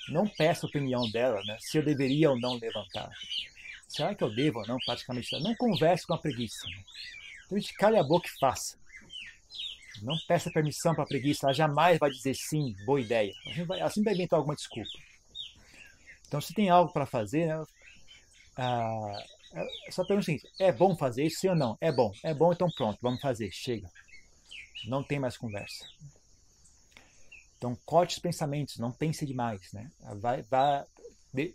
[0.09, 1.57] Não peça a opinião dela, né?
[1.61, 3.11] se eu deveria ou não levantar.
[3.87, 5.39] Será que eu devo ou não praticamente?
[5.41, 6.67] Não converse com a preguiça.
[6.67, 6.83] Né?
[7.45, 8.80] Então a gente calha a boca e faça.
[10.03, 13.33] Não peça permissão para a preguiça, ela jamais vai dizer sim, boa ideia.
[13.79, 14.91] Ela sempre vai inventar alguma desculpa.
[16.27, 17.65] Então, se tem algo para fazer, né,
[18.57, 19.25] ah,
[19.91, 21.77] só pergunta o seguinte: é bom fazer isso, sim ou não?
[21.81, 22.13] É bom.
[22.23, 23.89] É bom, então pronto, vamos fazer, chega.
[24.87, 25.85] Não tem mais conversa.
[27.57, 29.61] Então, corte os pensamentos, não pense demais.
[29.73, 29.91] Né?
[30.19, 30.85] Vai, vai,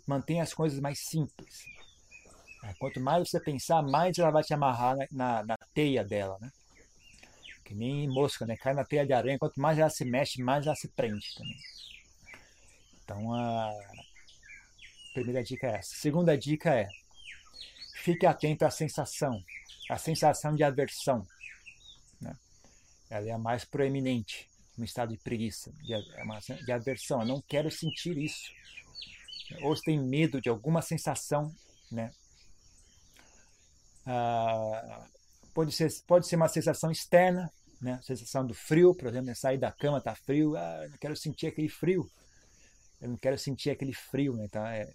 [0.08, 1.65] mantenha as coisas mais simples.
[2.63, 6.38] É, quanto mais você pensar, mais ela vai te amarrar na, na, na, teia dela,
[6.39, 6.51] né?
[7.65, 8.56] Que nem mosca, né?
[8.56, 11.58] Cai na teia de aranha, quanto mais ela se mexe, mais ela se prende também.
[13.04, 13.73] Então, a
[15.13, 15.95] primeira dica é essa.
[15.95, 16.88] Segunda dica é,
[17.95, 19.43] fique atento à sensação,
[19.89, 21.25] a sensação de aversão.
[22.21, 22.38] Né?
[23.10, 24.47] Ela é a mais proeminente
[24.78, 27.21] no estado de preguiça, de, é aversão.
[27.21, 28.51] Eu não quero sentir isso.
[29.62, 31.54] Ou tem medo de alguma sensação,
[31.91, 32.13] né?
[34.06, 35.08] Ah,
[35.55, 37.49] pode, ser, pode ser uma sensação externa,
[37.81, 37.97] né?
[38.03, 39.33] sensação do frio, por exemplo, né?
[39.33, 42.07] sair da cama está frio, ah, eu não quero sentir aquele frio.
[43.01, 44.45] Eu não quero sentir aquele frio, né?
[44.45, 44.91] Então, é,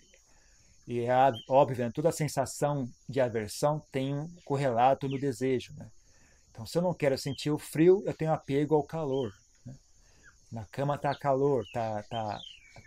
[0.87, 1.13] e é
[1.49, 1.91] óbvio, né?
[1.95, 5.91] toda sensação de aversão tem um correlato no desejo, né?
[6.51, 9.33] Então, se eu não quero sentir o frio, eu tenho apego ao calor.
[9.65, 9.75] Né?
[10.53, 12.41] Na cama está calor, está tá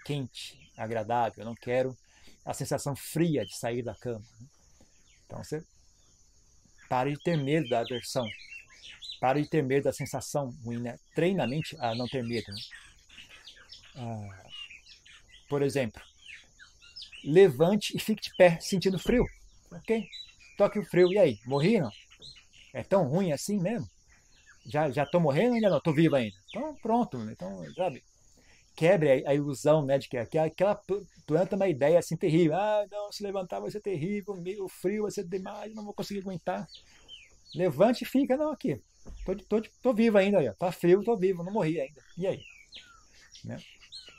[0.05, 1.41] quente, agradável.
[1.41, 1.97] Eu não quero
[2.45, 4.25] a sensação fria de sair da cama.
[4.39, 4.47] Né?
[5.25, 5.63] Então, você
[6.93, 8.29] Pare de ter medo da aversão.
[9.19, 10.77] Pare de ter medo da sensação ruim.
[10.77, 10.95] Né?
[11.15, 12.45] Treine a mente a não ter medo.
[12.51, 12.61] Né?
[13.95, 14.43] Ah,
[15.49, 15.99] por exemplo,
[17.23, 19.25] levante e fique de pé, sentindo frio.
[19.71, 20.07] Ok?
[20.55, 21.11] Toque o frio.
[21.11, 21.39] E aí?
[21.47, 21.91] Morri não?
[22.71, 23.89] É tão ruim assim mesmo?
[24.63, 25.81] Já já tô morrendo ainda não?
[25.81, 26.37] Tô vivo ainda.
[26.49, 27.17] Então pronto.
[27.27, 28.03] Então, sabe?
[28.75, 30.81] Quebre a, ilusão né, de que aquela
[31.27, 32.55] planta uma ideia assim terrível.
[32.55, 36.21] Ah, não, se levantar vai ser terrível, o frio vai ser demais, não vou conseguir
[36.21, 36.67] aguentar.
[37.53, 38.81] Levante e fica, não, aqui.
[39.25, 40.53] Tô, tô, tô vivo ainda, ó.
[40.53, 42.01] tá frio, tô vivo, não morri ainda.
[42.17, 42.41] E aí?
[43.45, 43.57] Né?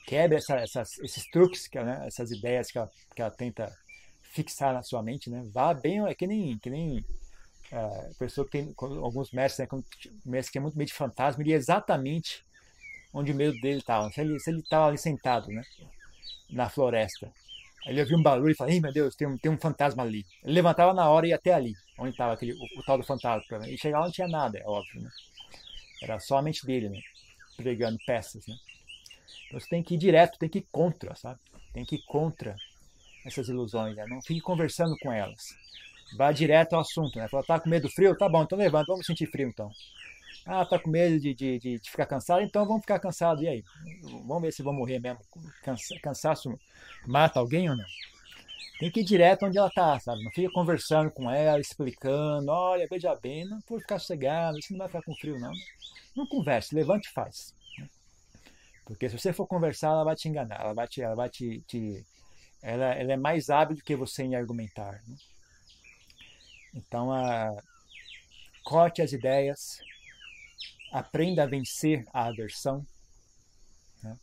[0.06, 3.74] Quebre essa, essas, esses truques, que, né, essas ideias que ela, que ela tenta
[4.22, 5.42] fixar na sua mente, né?
[5.52, 6.98] Vá bem, é que nem, que nem
[7.72, 9.82] uh, pessoa que tem alguns mestres, né,
[10.24, 12.44] mestres que é muito meio de fantasma, ele é exatamente
[13.14, 14.10] onde o medo dele estava.
[14.10, 15.62] Se ele estava ali sentado, né?
[16.50, 17.30] na floresta.
[17.86, 20.24] Ele ouviu um barulho e falou: Ih, meu Deus, tem um, tem um fantasma ali.
[20.42, 23.04] Ele levantava na hora e ia até ali, onde estava aquele, o, o, tal do
[23.04, 23.68] fantasma.
[23.68, 25.10] E chegava não tinha nada, é óbvio, né?
[26.02, 27.00] Era só a mente dele, né?
[27.56, 28.54] Pregando peças, né?
[29.46, 31.38] Então você tem que ir direto, tem que ir contra, sabe?
[31.72, 32.56] Tem que ir contra
[33.26, 34.06] essas ilusões, né?
[34.06, 35.54] Não fique conversando com elas.
[36.16, 37.28] Vá direto ao assunto, né?
[37.28, 38.16] Fala, tá com medo do frio?
[38.16, 39.70] Tá bom, então levanta, vamos sentir frio então.
[40.46, 42.42] Ah, tá com medo de, de, de, de ficar cansado?
[42.42, 43.42] Então vamos ficar cansado.
[43.42, 43.64] E aí?
[44.26, 45.20] Vamos ver se vão morrer mesmo.
[45.62, 46.58] Cansa, cansaço
[47.06, 47.84] mata alguém ou não?
[48.78, 50.22] Tem que ir direto onde ela tá, sabe?
[50.24, 52.50] Não fica conversando com ela, explicando.
[52.50, 55.52] Olha, veja bem, não pode ficar sossegado, você não vai ficar com frio, não.
[56.16, 57.54] Não converse, levante e faz.
[57.78, 57.88] Né?
[58.84, 61.00] Porque se você for conversar, ela vai te enganar, ela vai te.
[61.00, 62.04] Ela, vai te, te
[62.62, 65.00] ela, ela é mais hábil do que você em argumentar.
[65.06, 65.16] Né?
[66.74, 67.56] Então, a,
[68.64, 69.78] corte as ideias,
[70.94, 72.86] aprenda a vencer a aversão.
[74.00, 74.16] Né?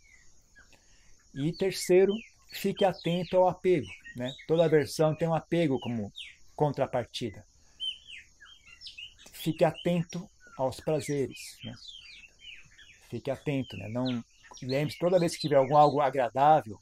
[1.33, 2.15] E terceiro,
[2.49, 3.87] fique atento ao apego.
[4.15, 4.33] Né?
[4.47, 6.11] Toda aversão tem um apego como
[6.55, 7.45] contrapartida.
[9.33, 11.57] Fique atento aos prazeres.
[11.61, 11.73] Né?
[13.09, 13.75] Fique atento.
[13.75, 13.89] Né?
[13.89, 14.23] Não
[14.63, 16.79] lembre toda vez que tiver algum algo agradável,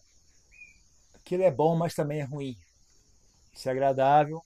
[1.15, 2.56] aquilo é bom, mas também é ruim.
[3.56, 4.45] Se é agradável,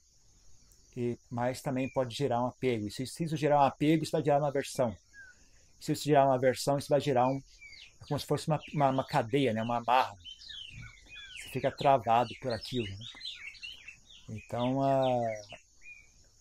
[1.30, 2.86] mas também pode gerar um apego.
[2.86, 4.96] E se isso gerar um apego, isso vai gerar uma aversão
[5.84, 7.42] se isso gerar uma versão, isso vai gerar um,
[8.08, 9.62] como se fosse uma, uma, uma cadeia, né?
[9.62, 10.16] uma amarra.
[11.36, 12.86] Você fica travado por aquilo.
[12.86, 13.04] Né?
[14.30, 15.58] Então, uh,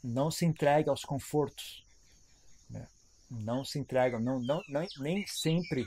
[0.01, 1.85] não se entregue aos confortos.
[2.69, 2.87] Né?
[3.29, 4.61] Não se entregue, não, não,
[4.99, 5.85] nem sempre,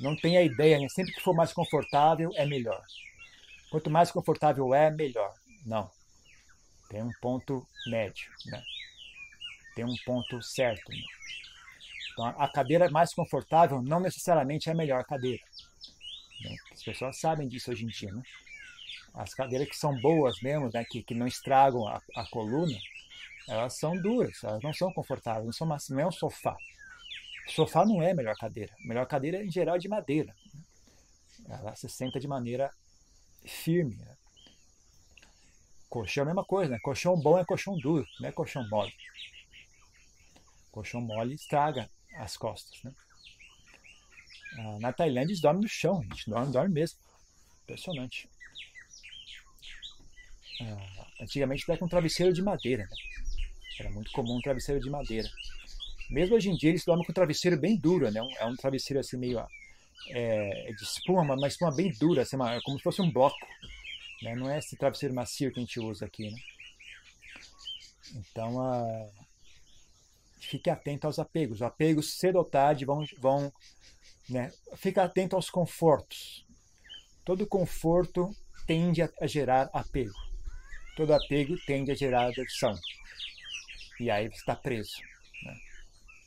[0.00, 0.88] não tenha ideia, né?
[0.88, 2.80] sempre que for mais confortável é melhor.
[3.68, 5.34] Quanto mais confortável é, melhor.
[5.64, 5.90] Não.
[6.88, 8.30] Tem um ponto médio.
[8.46, 8.62] Né?
[9.74, 10.88] Tem um ponto certo.
[10.88, 11.02] Né?
[12.16, 15.42] Então, a cadeira mais confortável não necessariamente é a melhor cadeira.
[16.40, 16.56] Né?
[16.72, 18.10] As pessoas sabem disso hoje em dia.
[18.10, 18.22] Né?
[19.12, 20.82] As cadeiras que são boas mesmo, né?
[20.90, 22.78] que, que não estragam a, a coluna,
[23.46, 26.56] elas são duras, elas não são confortáveis, não, são não é um sofá.
[27.48, 28.72] Sofá não é a melhor cadeira.
[28.82, 30.34] A melhor cadeira, em geral, é de madeira.
[31.46, 32.70] Ela se senta de maneira
[33.44, 33.94] firme.
[33.94, 34.16] Né?
[35.90, 36.78] Colchão é a mesma coisa, né?
[36.82, 38.92] Colchão bom é colchão duro, não é colchão mole.
[40.72, 42.82] Colchão mole estraga as costas.
[42.82, 42.92] Né?
[44.58, 46.98] Ah, na Tailândia eles dormem no chão, a gente dorme, dorme mesmo.
[47.64, 48.28] Impressionante.
[50.62, 52.84] Ah, antigamente até com travesseiro de madeira.
[52.84, 52.96] Né?
[53.80, 55.28] Era muito comum um travesseiro de madeira.
[56.08, 58.20] Mesmo hoje em dia eles dormem com um travesseiro bem duro, né?
[58.38, 59.44] É um travesseiro assim meio
[60.08, 63.46] é, de espuma, uma espuma bem dura, assim, uma, como se fosse um bloco.
[64.22, 64.34] Né?
[64.34, 66.38] Não é esse travesseiro macio que a gente usa aqui, né?
[68.14, 69.08] Então, a...
[70.46, 71.58] fique atento aos apegos.
[71.58, 73.04] Os apegos, cedo ou tarde, vão...
[73.18, 73.52] vão
[74.28, 74.52] né?
[74.76, 76.44] Fique atento aos confortos.
[77.24, 78.34] Todo conforto
[78.66, 80.14] tende a gerar apego.
[80.96, 82.74] Todo apego tende a gerar aversão.
[84.00, 84.96] E aí você está preso.
[85.44, 85.56] Né?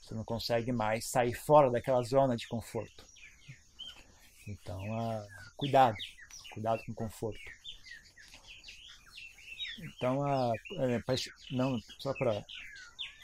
[0.02, 3.06] Você não consegue mais sair fora daquela zona de conforto.
[4.48, 5.96] Então, uh, cuidado,
[6.52, 7.40] cuidado com o conforto.
[9.80, 11.04] Então, uh, é,
[11.52, 12.44] não, só para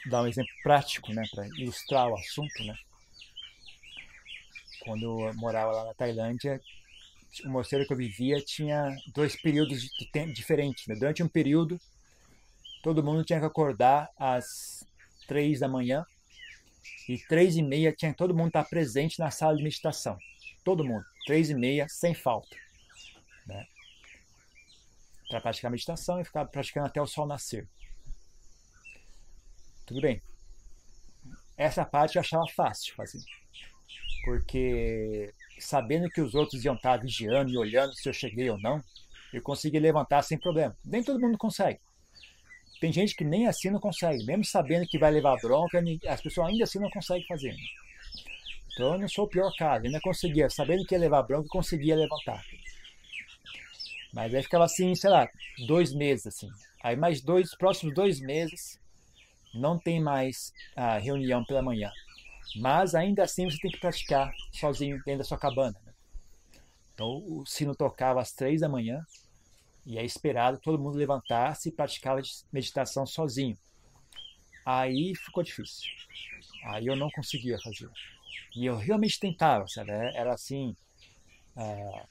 [0.08, 2.74] dar um exemplo prático, né, para ilustrar o assunto, né?
[4.80, 6.60] Quando eu morava lá na Tailândia,
[7.44, 10.86] o mosteiro que eu vivia tinha dois períodos de tempo diferentes.
[10.86, 10.94] Né?
[10.94, 11.78] Durante um período,
[12.82, 14.86] todo mundo tinha que acordar às
[15.26, 16.06] três da manhã
[17.08, 20.16] e três e meia tinha todo mundo estar presente na sala de meditação.
[20.64, 22.56] Todo mundo, três e meia, sem falta.
[23.46, 23.66] Né?
[25.28, 27.68] Para praticar meditação e ficar praticando até o sol nascer.
[29.86, 30.20] Tudo bem.
[31.56, 33.20] Essa parte eu achava fácil fazer.
[34.24, 38.82] Porque sabendo que os outros iam estar vigiando e olhando se eu cheguei ou não,
[39.32, 40.76] eu consegui levantar sem problema.
[40.84, 41.80] Nem todo mundo consegue.
[42.80, 46.48] Tem gente que nem assim não consegue, mesmo sabendo que vai levar bronca, as pessoas
[46.48, 47.52] ainda assim não conseguem fazer.
[47.52, 47.62] Né?
[48.72, 51.96] Então eu não sou o pior caso, ainda conseguia, sabendo que ia levar bronca, conseguia
[51.96, 52.44] levantar.
[54.12, 55.26] Mas aí ficava assim, sei lá,
[55.66, 56.48] dois meses assim.
[56.82, 58.78] Aí mais dois, próximos dois meses,
[59.54, 61.90] não tem mais a reunião pela manhã.
[62.56, 65.78] Mas ainda assim você tem que praticar sozinho dentro da sua cabana.
[65.84, 65.92] Né?
[66.94, 69.04] Então o sino tocava às três da manhã
[69.84, 72.20] e é esperado todo mundo levantar-se e praticar
[72.52, 73.56] meditação sozinho.
[74.64, 75.88] Aí ficou difícil.
[76.64, 77.88] Aí eu não conseguia fazer.
[78.56, 79.92] E eu realmente tentava, sabe?
[79.92, 80.74] É, era assim.
[81.54, 82.06] Uh,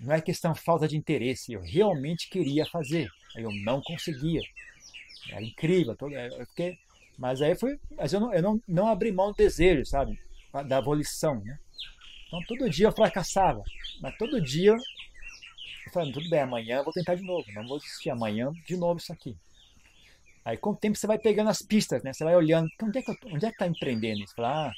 [0.00, 1.52] não é questão falta de interesse.
[1.52, 3.08] Eu realmente queria fazer.
[3.34, 4.42] Eu não conseguia.
[5.30, 5.96] Era incrível.
[5.96, 6.78] Todo, eu fiquei,
[7.18, 7.78] mas aí foi.
[7.96, 10.18] Mas eu não, eu não, não abri mão do desejo, sabe?
[10.68, 11.58] Da volição, né?
[12.26, 13.62] Então todo dia eu fracassava.
[14.00, 14.72] Mas todo dia
[15.86, 18.76] eu falei, tudo bem, amanhã eu vou tentar de novo, não vou desistir, amanhã de
[18.76, 19.36] novo isso aqui.
[20.44, 22.12] Aí com o tempo você vai pegando as pistas, né?
[22.12, 24.34] Você vai olhando, onde é que, eu, onde é que tá empreendendo isso?
[24.34, 24.72] Fala, ah,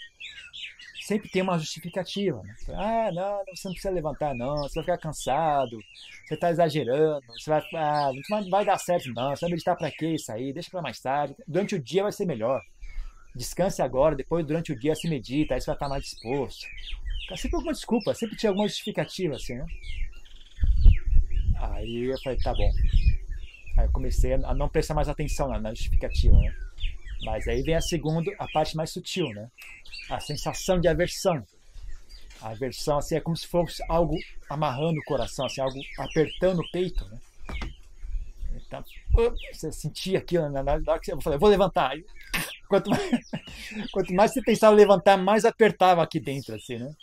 [1.08, 2.54] sempre tem uma justificativa, né?
[2.74, 5.78] Ah, não, você não precisa levantar não, você vai ficar cansado,
[6.26, 9.90] você está exagerando, você vai, ah, não vai dar certo não, você vai meditar para
[9.90, 12.60] quê isso aí, deixa para mais tarde, durante o dia vai ser melhor.
[13.34, 16.66] Descanse agora, depois durante o dia se medita, aí você vai estar mais disposto.
[17.36, 19.66] Sempre alguma desculpa, sempre tinha alguma justificativa, assim, né?
[21.56, 22.70] Aí eu falei, tá bom.
[23.78, 26.54] Aí eu comecei a não prestar mais atenção na, justificativa, né?
[27.24, 29.50] Mas aí vem a segunda, a parte mais sutil, né?
[30.10, 31.44] A sensação de aversão.
[32.40, 34.16] A aversão, assim, é como se fosse algo
[34.48, 37.18] amarrando o coração, assim, algo apertando o peito, né?
[38.54, 38.84] Então,
[39.52, 41.96] você sentia aquilo na hora que eu falei, vou levantar.
[42.68, 43.02] Quanto, mais,
[43.90, 46.94] quanto mais você pensava levantar, mais apertava aqui dentro, assim, né?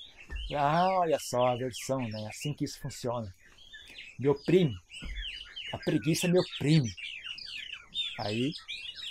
[0.56, 2.24] Ah, olha só, a aversão, né?
[2.24, 3.34] É assim que isso funciona
[4.18, 4.76] me oprime.
[5.74, 6.90] A preguiça me oprime.
[8.20, 8.54] Aí,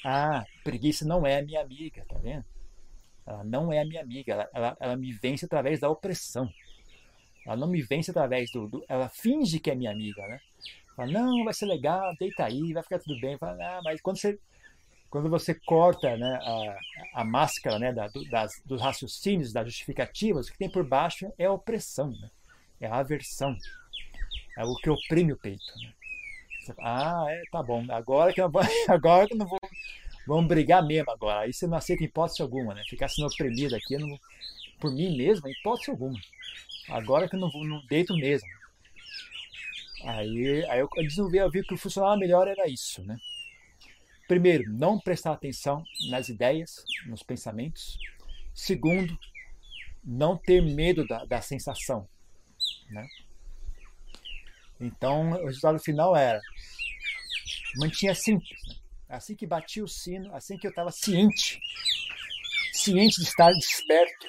[0.04, 2.44] ah, preguiça não é minha amiga, tá vendo?
[3.26, 6.48] Ela não é minha amiga, ela, ela, ela me vence através da opressão.
[7.46, 10.40] Ela não me vence através do, do, Ela finge que é minha amiga, né?
[10.94, 13.36] Fala, não, vai ser legal, deita aí, vai ficar tudo bem.
[13.38, 14.38] Fala, ah, mas quando você,
[15.10, 20.46] quando você corta né, a, a máscara né, da, do, das, dos raciocínios, das justificativas,
[20.46, 22.30] o que tem por baixo é a opressão, né?
[22.80, 23.56] é a aversão.
[24.56, 25.64] É o que oprime o peito.
[25.82, 25.92] Né?
[26.78, 27.84] Ah, é, tá bom.
[27.90, 28.50] Agora que eu,
[28.88, 29.60] agora que eu não vou.
[30.26, 31.40] Vamos brigar mesmo agora.
[31.40, 32.82] Aí você não aceita hipótese alguma, né?
[32.88, 34.18] Ficar sendo oprimido aqui não,
[34.80, 36.18] por mim mesmo, hipótese alguma.
[36.88, 38.48] Agora que eu não, não deito mesmo.
[40.04, 43.16] Aí, aí eu desenvolvi, eu vi que o funcionava melhor era isso, né?
[44.28, 47.98] Primeiro, não prestar atenção nas ideias, nos pensamentos.
[48.54, 49.18] Segundo,
[50.02, 52.08] não ter medo da, da sensação,
[52.90, 53.06] né?
[54.80, 56.40] Então, o resultado final era:
[57.76, 58.58] mantinha simples.
[58.68, 58.74] Né?
[59.08, 61.60] Assim que batia o sino, assim que eu estava ciente,
[62.72, 64.26] ciente de estar desperto,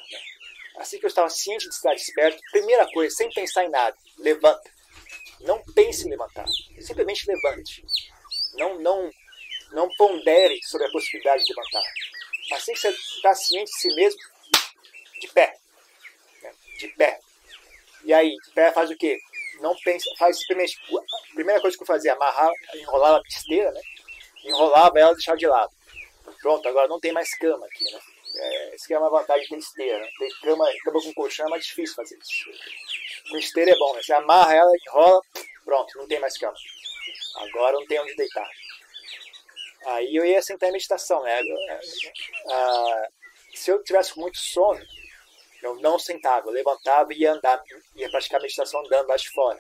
[0.77, 4.69] assim que eu estava ciente de estar desperto, primeira coisa, sem pensar em nada, levanta.
[5.41, 6.45] Não pense em levantar,
[6.79, 7.83] simplesmente levante.
[8.53, 9.11] Não, não,
[9.71, 11.83] não pondere sobre a possibilidade de levantar.
[12.53, 14.19] Assim que você está ciente de si mesmo,
[15.19, 15.57] de pé.
[16.43, 16.51] Né?
[16.79, 17.19] De pé.
[18.03, 19.17] E aí, de pé faz o quê?
[19.61, 20.79] Não pensa, faz simplesmente.
[20.93, 23.81] A primeira coisa que eu fazia, amarrar, enrolava a esteira, né?
[24.43, 25.73] Enrolava ela e deixava de lado.
[26.41, 27.99] Pronto, agora não tem mais cama aqui, né?
[28.37, 29.99] É, isso que é uma vantagem ter esteira.
[29.99, 30.09] Né?
[30.17, 33.29] Ter cama, cama com colchão é mais difícil fazer isso.
[33.29, 34.01] Com esteira é bom, né?
[34.03, 35.21] Você amarra ela, enrola,
[35.63, 36.55] pronto, não tem mais cama.
[37.37, 38.49] Agora não tem onde deitar.
[39.87, 41.39] Aí eu ia sentar em meditação, né?
[42.49, 43.07] Ah,
[43.53, 44.83] se eu tivesse muito sono,
[45.65, 47.61] eu não sentava, eu levantava e ia andar,
[47.95, 49.57] ia praticar meditação andando lá de fora.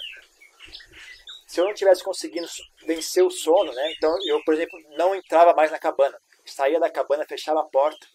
[1.47, 2.47] Se eu não tivesse conseguindo
[2.85, 3.93] vencer o sono, né?
[3.93, 6.19] Então eu, por exemplo, não entrava mais na cabana.
[6.45, 8.05] Saía da cabana, fechava a porta.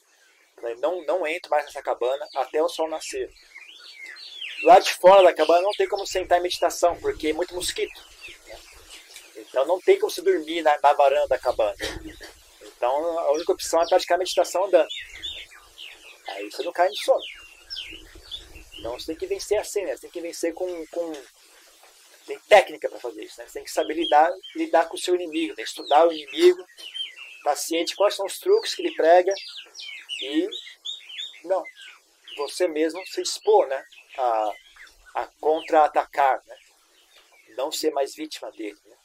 [0.79, 3.29] Não, não entro mais nessa cabana até o sol nascer.
[4.63, 7.99] Lá de fora da cabana não tem como sentar em meditação, porque é muito mosquito.
[8.47, 8.59] Né?
[9.37, 11.75] Então não tem como se dormir na, na varanda da cabana.
[12.63, 14.89] Então a única opção é praticar meditação andando.
[16.29, 17.40] Aí você não cai no sono.
[18.81, 19.95] Então você tem que vencer assim, né?
[19.95, 20.87] Você tem que vencer com.
[20.87, 21.13] com...
[22.27, 23.47] Tem técnica para fazer isso, né?
[23.47, 25.63] Você tem que saber lidar, lidar com o seu inimigo, né?
[25.63, 26.61] estudar o inimigo,
[27.39, 29.33] estar tá ciente quais são os truques que ele prega
[30.23, 30.49] e.
[31.45, 31.63] Não.
[32.39, 33.85] Você mesmo se expor, né?
[34.17, 34.55] A,
[35.17, 36.57] a contra-atacar, né?
[37.57, 38.97] Não ser mais vítima dele, né?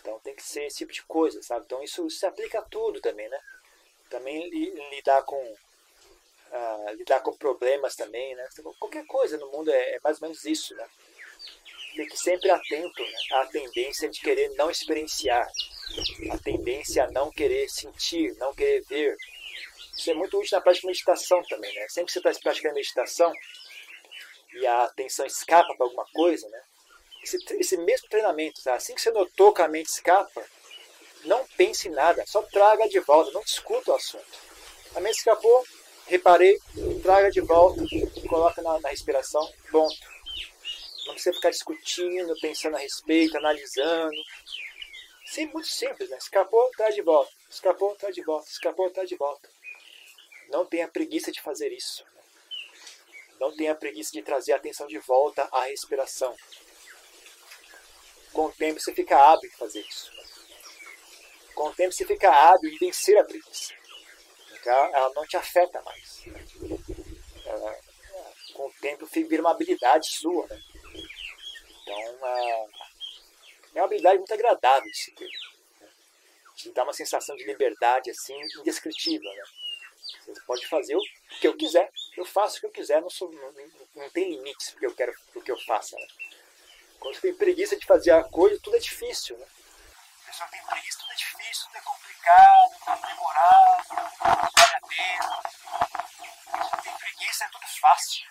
[0.00, 1.64] Então tem que ser esse tipo de coisa, sabe?
[1.64, 3.40] Então isso se aplica a tudo também, né?
[4.08, 4.48] Também
[4.90, 5.56] lidar com
[6.50, 8.48] uh, lidar com problemas também, né?
[8.78, 10.86] Qualquer coisa no mundo é, é mais ou menos isso, né?
[11.94, 13.18] Fique sempre atento né?
[13.32, 15.48] à tendência de querer não experienciar,
[16.30, 19.16] a tendência a não querer sentir, não querer ver.
[19.96, 21.86] Isso é muito útil na prática de meditação também, né?
[21.88, 23.32] Sempre que você está praticando meditação
[24.54, 26.62] e a atenção escapa para alguma coisa, né?
[27.22, 28.74] Esse, esse mesmo treinamento, tá?
[28.74, 30.42] assim que você notou que a mente escapa,
[31.24, 34.38] não pense em nada, só traga de volta, não discuta o assunto.
[34.94, 35.64] A mente escapou,
[36.10, 36.58] reparei,
[37.02, 37.80] traga de volta,
[38.28, 39.96] coloca na, na respiração, ponto.
[41.06, 44.16] Não precisa ficar discutindo, pensando a respeito, analisando.
[45.24, 46.18] Sim, muito simples, né?
[46.18, 47.30] Escapou, traz de volta.
[47.48, 48.50] Escapou, traz de volta.
[48.50, 49.48] Escapou, traz de volta.
[50.48, 52.04] Não tenha preguiça de fazer isso.
[53.38, 56.34] Não tenha preguiça de trazer a atenção de volta à respiração.
[58.32, 60.10] Com o tempo você fica hábil em fazer isso.
[61.54, 63.79] Com o tempo você fica hábil em vencer a preguiça
[64.68, 66.24] ela não te afeta mais.
[67.44, 67.78] Ela,
[68.52, 70.46] com o tempo vira uma habilidade sua.
[70.46, 70.60] Né?
[71.82, 72.68] Então, é,
[73.74, 75.28] é uma habilidade muito agradável de se ter.
[75.80, 75.88] Né?
[76.56, 79.30] Te dá uma sensação de liberdade assim indescritível.
[79.32, 79.42] Né?
[80.26, 81.02] Você pode fazer o
[81.40, 81.90] que eu quiser.
[82.16, 83.52] Eu faço o que eu quiser, não, sou, não,
[83.94, 85.96] não tem limites porque eu quero o que eu faça.
[85.96, 86.06] Né?
[86.98, 89.36] Quando você tem preguiça de fazer a coisa, tudo é difícil.
[89.38, 89.46] Né?
[90.30, 93.84] Pessoa tem preguiça, tudo é difícil, tudo é complicado, tudo é demorado,
[94.54, 95.42] vale a pena.
[96.84, 98.28] Tem preguiça, é tudo fácil.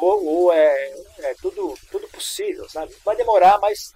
[0.00, 2.94] Ou, ou é, é tudo, tudo possível, sabe?
[3.04, 3.92] Vai demorar, mas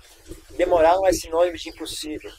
[0.56, 2.32] demorar não é sinônimo de impossível.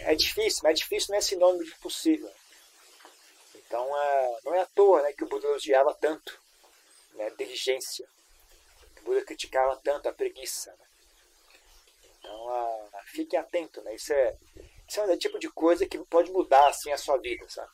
[0.00, 2.32] É difícil, mas difícil não é sinônimo de impossível.
[3.54, 6.36] Então, é, não é à toa né, que o Buda elogiava tanto
[7.14, 8.04] né, diligência.
[8.98, 10.72] O Buda criticava tanto a preguiça.
[10.72, 10.86] Né?
[12.26, 13.80] Então, a, fique atento.
[13.82, 13.94] Né?
[13.94, 14.36] Isso é,
[14.88, 17.70] isso é o tipo de coisa que pode mudar assim a sua vida, sabe?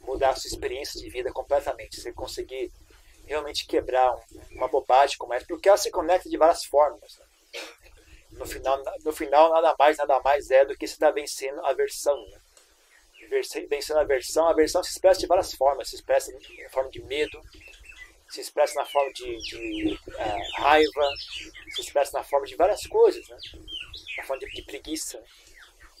[0.00, 2.00] Mudar a sua experiência de vida completamente.
[2.00, 2.72] Você conseguir
[3.24, 4.14] realmente quebrar
[4.52, 7.18] uma bobagem como essa, porque ela se conecta de várias formas.
[7.18, 7.24] Né?
[8.32, 11.60] No final, no final, nada mais, nada mais é do que você estar tá vencendo
[11.60, 12.16] a aversão.
[12.28, 12.40] Né?
[13.68, 15.88] Vencendo a aversão, a aversão se expressa de várias formas.
[15.88, 17.40] Se expressa em forma de medo,
[18.28, 21.10] se expressa na forma de, de uh, raiva,
[21.70, 23.36] se expressa na forma de várias coisas, né?
[24.18, 25.22] na forma de, de preguiça.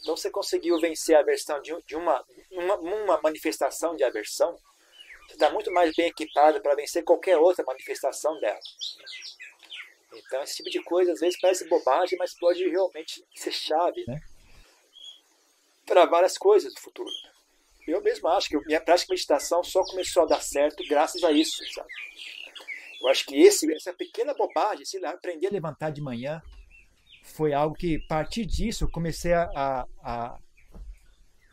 [0.00, 4.58] Então você conseguiu vencer a aversão de, de uma, uma, uma, manifestação de aversão,
[5.26, 8.60] você está muito mais bem equipado para vencer qualquer outra manifestação dela.
[10.12, 14.20] Então esse tipo de coisa às vezes parece bobagem, mas pode realmente ser chave né?
[15.84, 17.10] para várias coisas do futuro.
[17.86, 21.30] Eu mesmo acho que minha prática de meditação só começou a dar certo graças a
[21.30, 21.88] isso, sabe?
[23.00, 26.42] Eu acho que esse, essa pequena bobagem, sei lá, aprender a levantar de manhã,
[27.22, 30.38] foi algo que, a partir disso, eu comecei a, a, a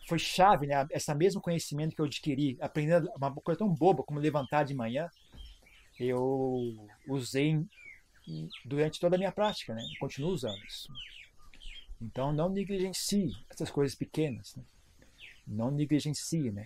[0.08, 0.86] foi chave, né?
[0.92, 5.10] Esse mesmo conhecimento que eu adquiri, aprendendo uma coisa tão boba como levantar de manhã,
[6.00, 6.76] eu
[7.08, 7.60] usei
[8.66, 9.82] durante toda a minha prática, né?
[10.00, 10.88] continuo usando isso.
[12.02, 14.56] Então, não negligencie essas coisas pequenas.
[14.56, 14.64] Né?
[15.46, 16.66] Não negligencie, né?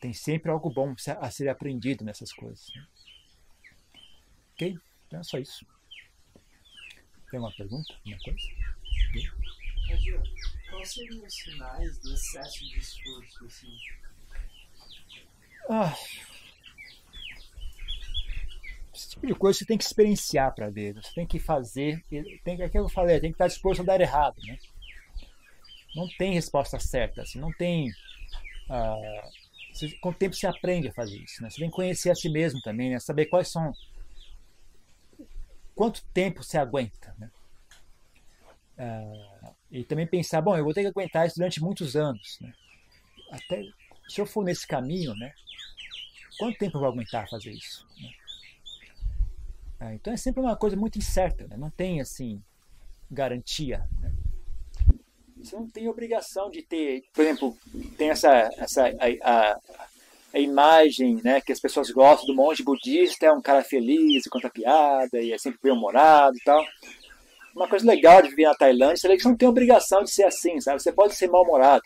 [0.00, 2.68] Tem sempre algo bom a ser aprendido nessas coisas.
[2.74, 2.86] Né?
[4.52, 4.78] Ok?
[5.06, 5.66] Então é só isso.
[7.30, 7.94] Tem uma pergunta?
[8.04, 8.48] Uma coisa?
[10.70, 13.76] quais seriam os sinais do excesso de esforço, assim?
[15.70, 15.96] Ah,
[18.94, 20.94] esse tipo de coisa você tem que experienciar para ver.
[20.94, 22.04] Você tem que fazer.
[22.44, 24.58] Tem, é que eu falei, tem que estar disposto a dar errado, né?
[25.94, 27.90] Não tem resposta certa, assim, não tem.
[28.68, 29.30] Ah,
[29.72, 31.42] você, com o tempo você aprende a fazer isso.
[31.42, 31.50] Né?
[31.50, 33.00] Você que conhecer a si mesmo também, né?
[33.00, 33.72] saber quais são.
[35.74, 37.14] Quanto tempo você aguenta.
[37.18, 37.30] Né?
[38.78, 42.38] Ah, e também pensar, bom, eu vou ter que aguentar isso durante muitos anos.
[42.40, 42.52] Né?
[43.30, 43.62] Até
[44.08, 45.32] se eu for nesse caminho, né?
[46.38, 47.86] Quanto tempo eu vou aguentar fazer isso?
[48.00, 48.10] Né?
[49.80, 51.56] Ah, então é sempre uma coisa muito incerta, né?
[51.56, 52.42] não tem assim
[53.10, 53.88] garantia.
[54.00, 54.12] Né?
[55.44, 57.56] Você não tem obrigação de ter, por exemplo,
[57.98, 59.58] tem essa, essa a, a,
[60.32, 64.48] a imagem né, que as pessoas gostam do monge budista, é um cara feliz conta
[64.48, 66.64] piada e é sempre bem-humorado e tal.
[67.54, 70.24] Uma coisa legal de viver na Tailândia é que você não tem obrigação de ser
[70.24, 70.82] assim, sabe?
[70.82, 71.84] Você pode ser mal-humorado.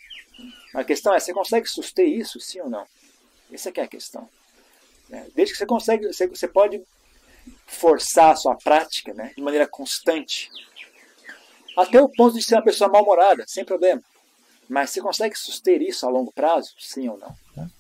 [0.75, 2.87] A questão é, você consegue suster isso, sim ou não?
[3.53, 4.29] Essa é a questão.
[5.09, 5.27] Né?
[5.35, 6.81] Desde que você consegue, você, você pode
[7.67, 10.51] forçar a sua prática né, de maneira constante,
[11.79, 14.03] até o ponto de ser uma pessoa mal-humorada, sem problema.
[14.69, 16.75] Mas você consegue suster isso a longo prazo?
[16.79, 17.35] Sim ou não?
[17.55, 17.71] Tá?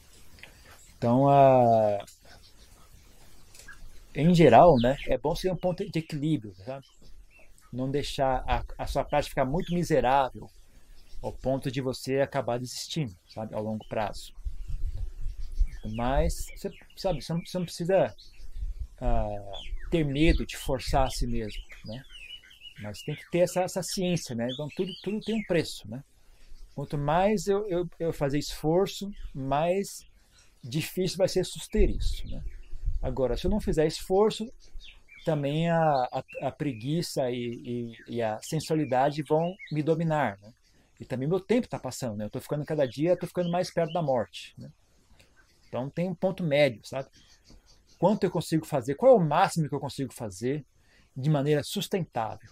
[0.96, 2.04] Então, uh,
[4.14, 6.54] em geral, né, é bom ser um ponto de equilíbrio.
[6.64, 6.86] Sabe?
[7.72, 10.48] Não deixar a, a sua prática ficar muito miserável
[11.20, 14.32] ao ponto de você acabar desistindo sabe, ao longo prazo.
[15.94, 18.14] Mas, você, sabe, você não, você não precisa
[19.00, 22.02] uh, ter medo de forçar a si mesmo, né?
[22.80, 24.48] Mas tem que ter essa, essa ciência, né?
[24.52, 26.02] Então tudo, tudo tem um preço, né?
[26.74, 30.06] Quanto mais eu, eu, eu fazer esforço, mais
[30.62, 32.42] difícil vai ser suster isso, né?
[33.02, 34.46] Agora, se eu não fizer esforço,
[35.24, 40.52] também a, a, a preguiça e, e, e, a sensualidade vão me dominar, né?
[41.00, 42.24] E também meu tempo está passando, né?
[42.24, 44.70] Eu estou ficando cada dia, estou ficando mais perto da morte, né?
[45.68, 47.08] Então tem um ponto médio, sabe?
[47.98, 48.94] Quanto eu consigo fazer?
[48.94, 50.64] Qual é o máximo que eu consigo fazer
[51.16, 52.50] de maneira sustentável?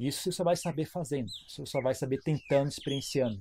[0.00, 3.38] Isso você só vai saber fazendo, você só vai saber tentando, experienciando.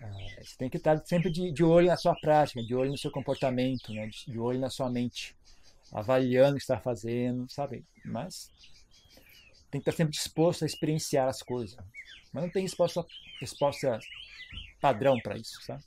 [0.00, 2.96] É, você tem que estar sempre de, de, olho na sua prática, de olho no
[2.96, 4.06] seu comportamento, né?
[4.06, 5.36] de, de olho na sua mente,
[5.92, 7.84] avaliando o que está fazendo, sabe?
[8.02, 8.50] Mas
[9.70, 11.76] tem que estar sempre disposto a experienciar as coisas.
[12.32, 13.04] Mas não tem resposta,
[13.38, 13.98] resposta
[14.80, 15.84] padrão para isso, sabe?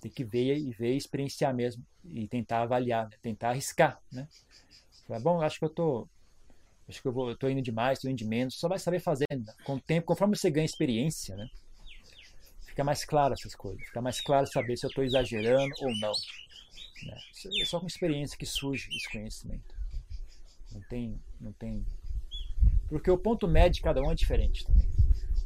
[0.00, 3.16] Tem que ver e ver, experienciar mesmo e tentar avaliar, né?
[3.22, 4.26] tentar arriscar, né?
[5.22, 6.08] Bom, acho que eu estou
[6.88, 9.44] acho que eu vou, tô indo demais, tô indo de menos, só vai saber fazendo.
[9.44, 9.52] Né?
[9.64, 11.48] Com o tempo, conforme você ganha experiência, né?
[12.66, 16.12] Fica mais claro essas coisas, fica mais claro saber se eu estou exagerando ou não.
[17.04, 17.18] Né?
[17.60, 19.74] É só com experiência que surge esse conhecimento.
[20.72, 21.86] Não tem, não tem.
[22.88, 24.86] Porque o ponto médio de cada um é diferente também.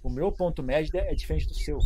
[0.03, 1.79] O meu ponto médio é diferente do seu.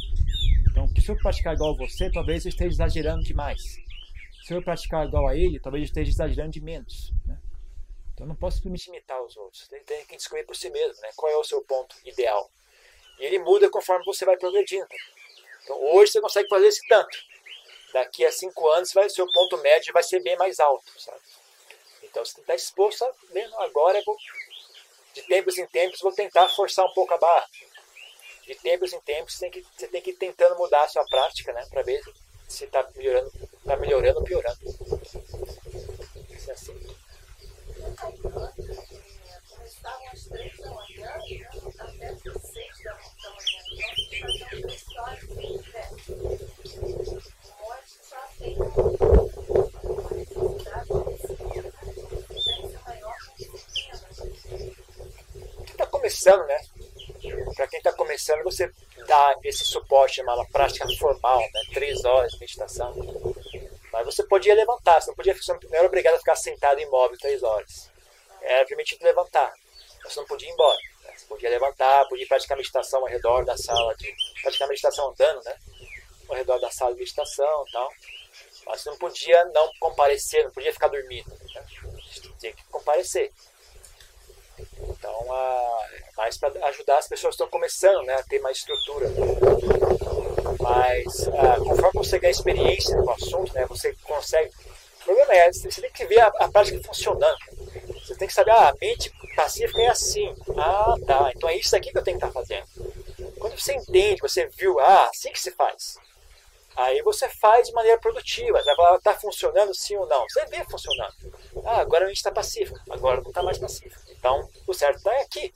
[0.71, 3.61] Então, se eu praticar igual a você, talvez eu esteja exagerando demais.
[4.43, 7.13] Se eu praticar igual a ele, talvez eu esteja exagerando de menos.
[7.27, 7.39] Né?
[8.15, 9.67] Então não posso simplesmente imitar os outros.
[9.69, 11.11] Tem, tem que descobrir por si mesmo, né?
[11.17, 12.51] Qual é o seu ponto ideal.
[13.19, 14.87] E ele muda conforme você vai progredindo.
[15.63, 17.19] Então hoje você consegue fazer esse tanto.
[17.93, 21.21] Daqui a cinco anos vai, seu ponto médio vai ser bem mais alto, sabe?
[22.03, 24.17] Então você estar disposto a, mesmo agora, vou,
[25.15, 27.49] de tempos em tempos, vou tentar forçar um pouco a barra.
[28.43, 31.05] De tempos em tempos, você tem que, você tem que ir tentando mudar a sua
[31.07, 31.67] prática, né?
[31.71, 32.03] Para ver
[32.49, 33.33] se está melhorando,
[33.65, 34.59] tá melhorando ou piorando.
[36.31, 36.84] Isso é assim.
[56.05, 56.61] Começando, né?
[57.55, 58.71] Para quem está começando, você
[59.07, 61.61] dá esse suporte chamado prática formal, né?
[61.73, 62.95] Três horas de meditação.
[63.93, 67.19] Mas você podia levantar, você não, podia, você não era obrigado a ficar sentado imóvel
[67.19, 67.91] três horas.
[68.45, 69.55] Era permitido levantar,
[70.05, 70.79] você não podia ir embora.
[71.05, 71.13] Né?
[71.17, 75.57] Você podia levantar, podia praticar meditação ao redor da sala, de praticar meditação andando, né?
[76.29, 77.91] Ao redor da sala de meditação e tal.
[78.67, 81.29] Mas você não podia não comparecer, não podia ficar dormindo.
[81.31, 81.67] Né?
[82.13, 83.33] Você tinha que comparecer.
[84.79, 89.09] Então, a, mais para ajudar as pessoas que estão começando né, a ter mais estrutura.
[90.61, 94.51] Mas, a, conforme você ganha experiência no assunto, né, você consegue.
[95.01, 97.37] O problema é, você tem que ver a, a prática funcionando.
[98.15, 100.33] Você tem que saber, ah, a mente pacífica é assim.
[100.57, 101.33] Ah, tá.
[101.35, 102.65] Então é isso aqui que eu tenho que estar fazendo.
[103.41, 105.99] Quando você entende, você viu, ah, assim que se faz.
[106.77, 108.61] Aí você faz de maneira produtiva.
[108.97, 110.25] Está funcionando sim ou não?
[110.29, 111.15] Você vê funcionando.
[111.65, 112.79] Ah, agora a gente está pacífico.
[112.89, 114.01] Agora não está mais pacífico.
[114.11, 115.53] Então, o certo está aqui.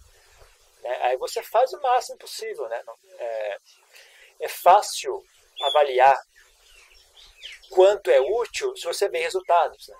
[0.83, 0.99] Né?
[1.03, 2.69] Aí você faz o máximo possível.
[2.69, 2.83] Né?
[3.19, 3.59] É,
[4.41, 5.25] é fácil
[5.63, 6.21] avaliar
[7.71, 9.87] quanto é útil se você vê resultados.
[9.87, 9.97] Né?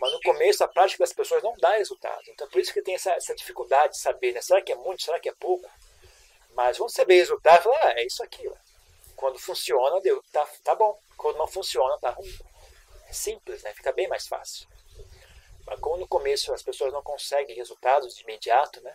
[0.00, 2.22] Mas no começo a prática das pessoas não dá resultado.
[2.28, 4.40] Então por isso que tem essa, essa dificuldade de saber, né?
[4.40, 5.68] será que é muito, será que é pouco?
[6.54, 8.46] Mas você vê resultado, fala, ah, é isso aqui.
[8.48, 8.54] Ó.
[9.14, 10.98] Quando funciona, deu, tá, tá bom.
[11.16, 12.36] Quando não funciona, tá ruim.
[13.08, 13.72] É simples, né?
[13.74, 14.66] Fica bem mais fácil.
[15.66, 18.94] Mas como no começo as pessoas não conseguem resultados de imediato, né?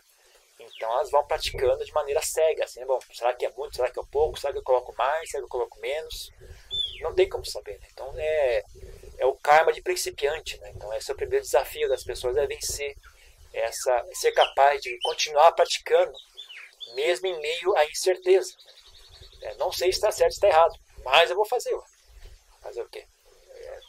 [0.60, 4.00] Então elas vão praticando de maneira cega, assim, bom, será que é muito, será que
[4.00, 6.32] é pouco, será que eu coloco mais, será que eu coloco menos?
[7.02, 7.88] Não tem como saber, né?
[7.92, 8.64] Então é,
[9.18, 10.72] é o karma de principiante, né?
[10.76, 12.96] Então esse é o primeiro desafio das pessoas, é vencer
[13.54, 16.14] essa, ser capaz de continuar praticando,
[16.96, 18.54] mesmo em meio à incerteza.
[19.42, 21.78] É, não sei se está certo ou está errado, mas eu vou fazer.
[22.62, 23.06] Fazer o quê?
[23.50, 23.80] É,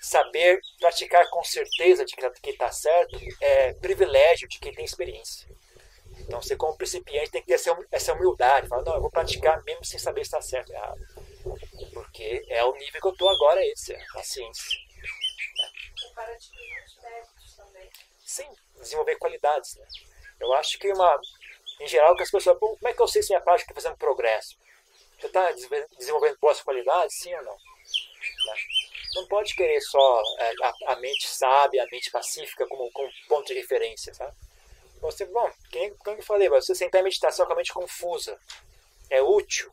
[0.00, 5.48] saber praticar com certeza de que está certo é privilégio de quem tem experiência.
[6.20, 8.68] Então, você como principiante tem que ter essa humildade.
[8.68, 11.00] Falar, não, eu vou praticar mesmo sem saber se está certo ou errado.
[12.12, 14.78] Porque é o nível que eu estou agora, é esse, a ciência.
[16.14, 16.50] para os
[17.00, 17.90] méritos também.
[18.22, 19.76] Sim, desenvolver qualidades.
[19.76, 19.86] Né?
[20.38, 21.18] Eu acho que uma,
[21.80, 23.96] em geral, que as pessoas, como é que eu sei se minha prática está fazendo
[23.96, 24.58] progresso?
[25.18, 25.52] Você está
[25.98, 27.54] desenvolvendo boas qualidades, sim ou não?
[27.54, 28.54] Né?
[29.14, 33.46] Não pode querer só é, a, a, mente sábia, a mente pacífica como, como ponto
[33.46, 34.36] de referência, sabe?
[35.00, 38.38] Você, bom, quem, como eu falei, você sentar em meditação com a mente confusa
[39.08, 39.72] é útil?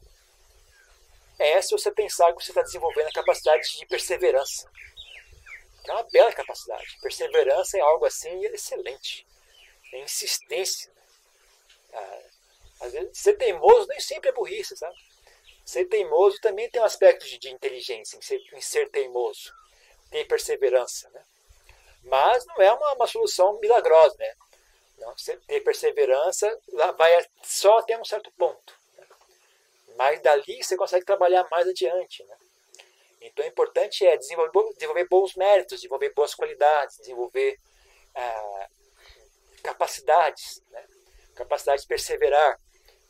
[1.39, 4.69] É se você pensar que você está desenvolvendo a capacidade de perseverança.
[5.87, 6.97] É uma bela capacidade.
[7.01, 9.25] Perseverança é algo assim excelente.
[9.93, 10.91] É insistência.
[11.93, 12.21] Ah,
[12.81, 14.95] às vezes, ser teimoso nem sempre é burrice, sabe?
[15.65, 19.53] Ser teimoso também tem um aspecto de, inteligência em ser, em ser, teimoso.
[20.09, 21.23] Tem perseverança, né?
[22.03, 24.33] Mas não é uma, uma solução milagrosa, né?
[24.97, 25.15] Não,
[25.47, 26.59] ter perseverança
[26.97, 28.78] vai só até um certo ponto.
[29.99, 30.05] Né?
[30.05, 32.23] Mas dali você consegue trabalhar mais adiante.
[32.23, 32.37] Né?
[33.21, 37.59] Então, o importante é desenvolver, desenvolver bons méritos, desenvolver boas qualidades, desenvolver
[38.15, 38.67] ah,
[39.61, 40.85] capacidades, né?
[41.35, 42.59] capacidade de perseverar,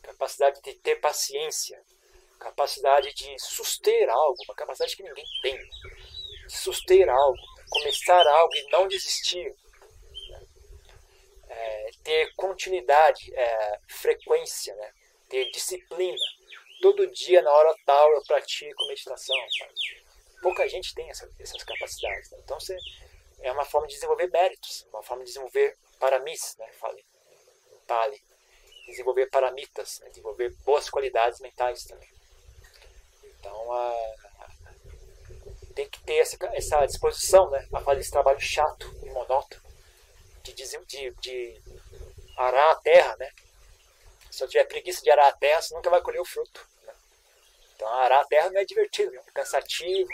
[0.01, 1.81] capacidade de ter paciência,
[2.39, 5.57] capacidade de suster algo, uma capacidade que ninguém tem,
[6.47, 7.37] de suster algo,
[7.69, 9.53] começar algo e não desistir
[11.49, 14.91] é, ter continuidade, é, frequência, né?
[15.27, 16.17] ter disciplina.
[16.81, 19.35] Todo dia, na hora tal, eu pratico meditação.
[20.41, 22.31] Pouca gente tem essa, essas capacidades.
[22.31, 22.39] Né?
[22.43, 22.77] Então, você,
[23.41, 26.67] é uma forma de desenvolver méritos, uma forma de desenvolver paramis, né?
[26.79, 27.05] Fale,
[27.85, 28.21] Pali.
[28.87, 30.09] Desenvolver paramitas, né?
[30.09, 32.09] desenvolver boas qualidades mentais também.
[33.23, 33.95] Então, a,
[35.75, 37.67] tem que ter essa, essa disposição né?
[37.73, 39.69] a fazer esse trabalho chato e monótono
[40.43, 40.53] de,
[40.85, 41.61] de, de
[42.37, 43.31] arar a terra, né?
[44.39, 46.65] Se eu tiver preguiça de arar a terra, você nunca vai colher o fruto.
[46.85, 46.93] Né?
[47.75, 50.09] Então, arar a terra não é divertido, é cansativo.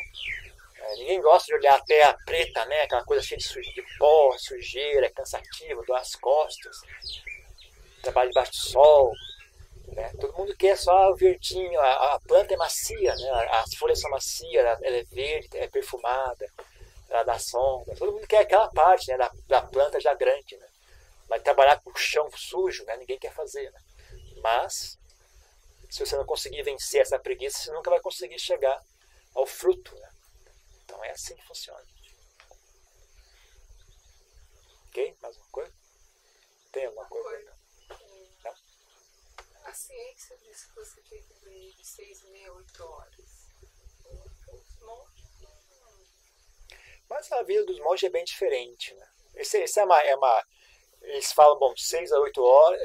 [0.77, 2.81] É, ninguém gosta de olhar a terra preta, né?
[2.81, 6.75] Aquela coisa cheia de, sujeira, de pó, sujeira, é cansativo, dói as costas.
[8.01, 9.11] Trabalho debaixo do sol.
[9.89, 10.11] Né?
[10.19, 13.47] Todo mundo quer só o verdinho, a, a planta é macia, né?
[13.51, 16.47] as folhas são macias, ela é verde, é perfumada
[17.07, 17.95] ela dá sombra.
[17.95, 20.57] Todo mundo quer aquela parte né, da, da planta já grande.
[20.57, 20.67] Né?
[21.29, 23.71] Mas trabalhar com o chão sujo, né, ninguém quer fazer.
[23.71, 23.79] Né?
[24.45, 24.99] Mas,
[25.89, 28.79] se você não conseguir vencer essa preguiça, você nunca vai conseguir chegar
[29.33, 29.95] ao fruto.
[29.95, 30.09] Né?
[30.83, 31.83] Então é assim que funciona.
[34.85, 35.17] Ok?
[35.19, 35.73] Mais uma coisa?
[36.71, 37.57] Tem alguma coisa?
[38.43, 38.55] Não?
[39.63, 43.45] A ciência diz que você tem que dormir de 6 e meia, 8 horas.
[47.09, 48.93] Mas a vida dos monges é bem diferente.
[48.93, 49.09] Né?
[49.33, 50.47] Esse, esse é, uma, é uma.
[51.01, 52.81] Eles falam, bom, 6 a 8 horas,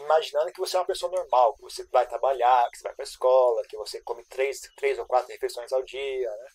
[0.00, 3.04] imaginando que você é uma pessoa normal, que você vai trabalhar, que você vai para
[3.04, 6.30] a escola, que você come três, três ou quatro refeições ao dia.
[6.30, 6.48] Né?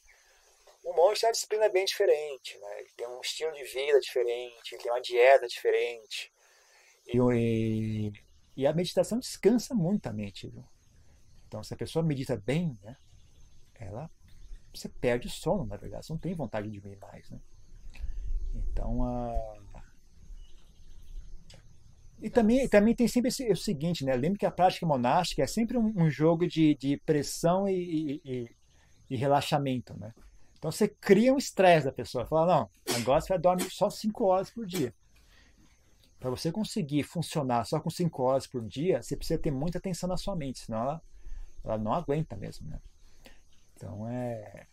[0.83, 2.79] O monge tem uma disciplina bem diferente, né?
[2.79, 6.31] ele tem um estilo de vida diferente, ele tem uma dieta diferente.
[7.07, 8.11] E,
[8.55, 10.47] e a meditação descansa muito a mente.
[10.47, 10.63] Viu?
[11.47, 12.97] Então, se a pessoa medita bem, né,
[13.75, 14.09] ela
[14.73, 16.05] você perde o sono, na verdade.
[16.05, 17.39] Você não tem vontade de dormir mais, né?
[18.55, 19.62] Então, a...
[22.23, 24.15] E também, também tem sempre esse, o seguinte, né?
[24.15, 28.49] Lembre que a prática monástica é sempre um, um jogo de, de pressão e, e,
[29.09, 30.13] e, relaxamento, né?
[30.57, 32.25] Então você cria um estresse da pessoa.
[32.25, 34.95] Fala, não, agora você vai dormir só 5 horas por dia.
[36.17, 40.07] Para você conseguir funcionar só com 5 horas por dia, você precisa ter muita atenção
[40.07, 41.01] na sua mente, senão ela,
[41.65, 42.79] ela não aguenta mesmo, né?
[43.75, 44.65] Então é,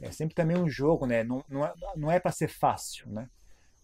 [0.00, 1.24] é sempre também um jogo, né?
[1.24, 3.28] Não, não é, não é para ser fácil, né?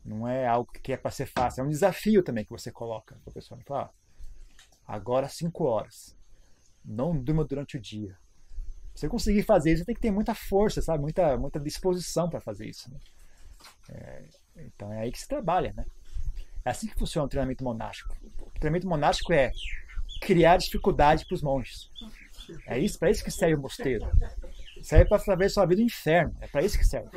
[0.04, 1.62] Não é algo que é para ser fácil.
[1.62, 3.60] É um desafio também que você coloca para a pessoa.
[3.66, 3.90] Fala, ah,
[4.86, 6.16] agora cinco horas.
[6.84, 8.16] Não durma durante o dia.
[8.94, 11.02] você conseguir fazer isso, você tem que ter muita força, sabe?
[11.02, 12.90] Muita, muita disposição para fazer isso.
[12.90, 12.98] Né?
[13.90, 14.24] É,
[14.56, 15.84] então é aí que se trabalha, né?
[16.64, 18.16] É assim que funciona o treinamento monástico.
[18.40, 19.50] O treinamento monástico é
[20.20, 21.90] criar dificuldade para os monges.
[22.66, 24.10] É isso, para isso que serve o mosteiro.
[24.82, 26.34] Serve para fazer sua vida no inferno.
[26.40, 27.10] É para isso que serve.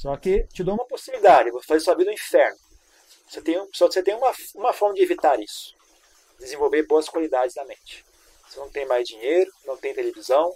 [0.00, 2.56] Só que te dou uma possibilidade, vou fazer sua vida no inferno.
[3.28, 5.74] Você tem, só você tem uma, uma forma de evitar isso.
[6.38, 8.02] Desenvolver boas qualidades da mente.
[8.48, 10.54] Você não tem mais dinheiro, não tem televisão,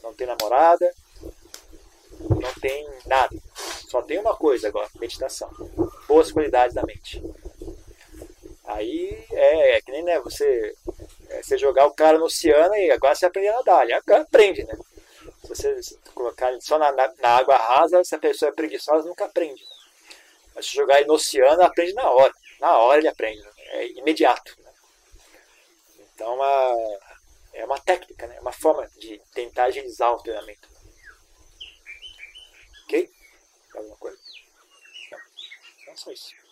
[0.00, 0.94] não tem namorada,
[2.20, 3.36] não tem nada.
[3.90, 5.50] Só tem uma coisa agora, meditação.
[6.06, 7.20] Boas qualidades da mente.
[8.64, 10.72] Aí é, é que nem né, você,
[11.30, 13.82] é, você jogar o cara no oceano e agora você aprende a nadar.
[13.82, 14.78] Ele aprende, né?
[15.44, 19.26] Se você colocar só na, na, na, água rasa, se a pessoa é preguiçosa, nunca
[19.26, 19.62] aprende.
[20.54, 22.32] Mas se jogar ele no oceano, aprende na hora.
[22.60, 23.42] Na hora ele aprende.
[23.42, 23.52] Né?
[23.58, 24.56] É imediato.
[24.62, 24.72] Né?
[26.14, 26.74] Então a,
[27.52, 28.36] é uma técnica, né?
[28.36, 30.68] É uma forma de tentar agilizar o treinamento.
[32.84, 33.10] Ok?
[33.74, 34.18] Alguma coisa?
[35.10, 35.18] Não.
[35.82, 36.43] Então é só isso.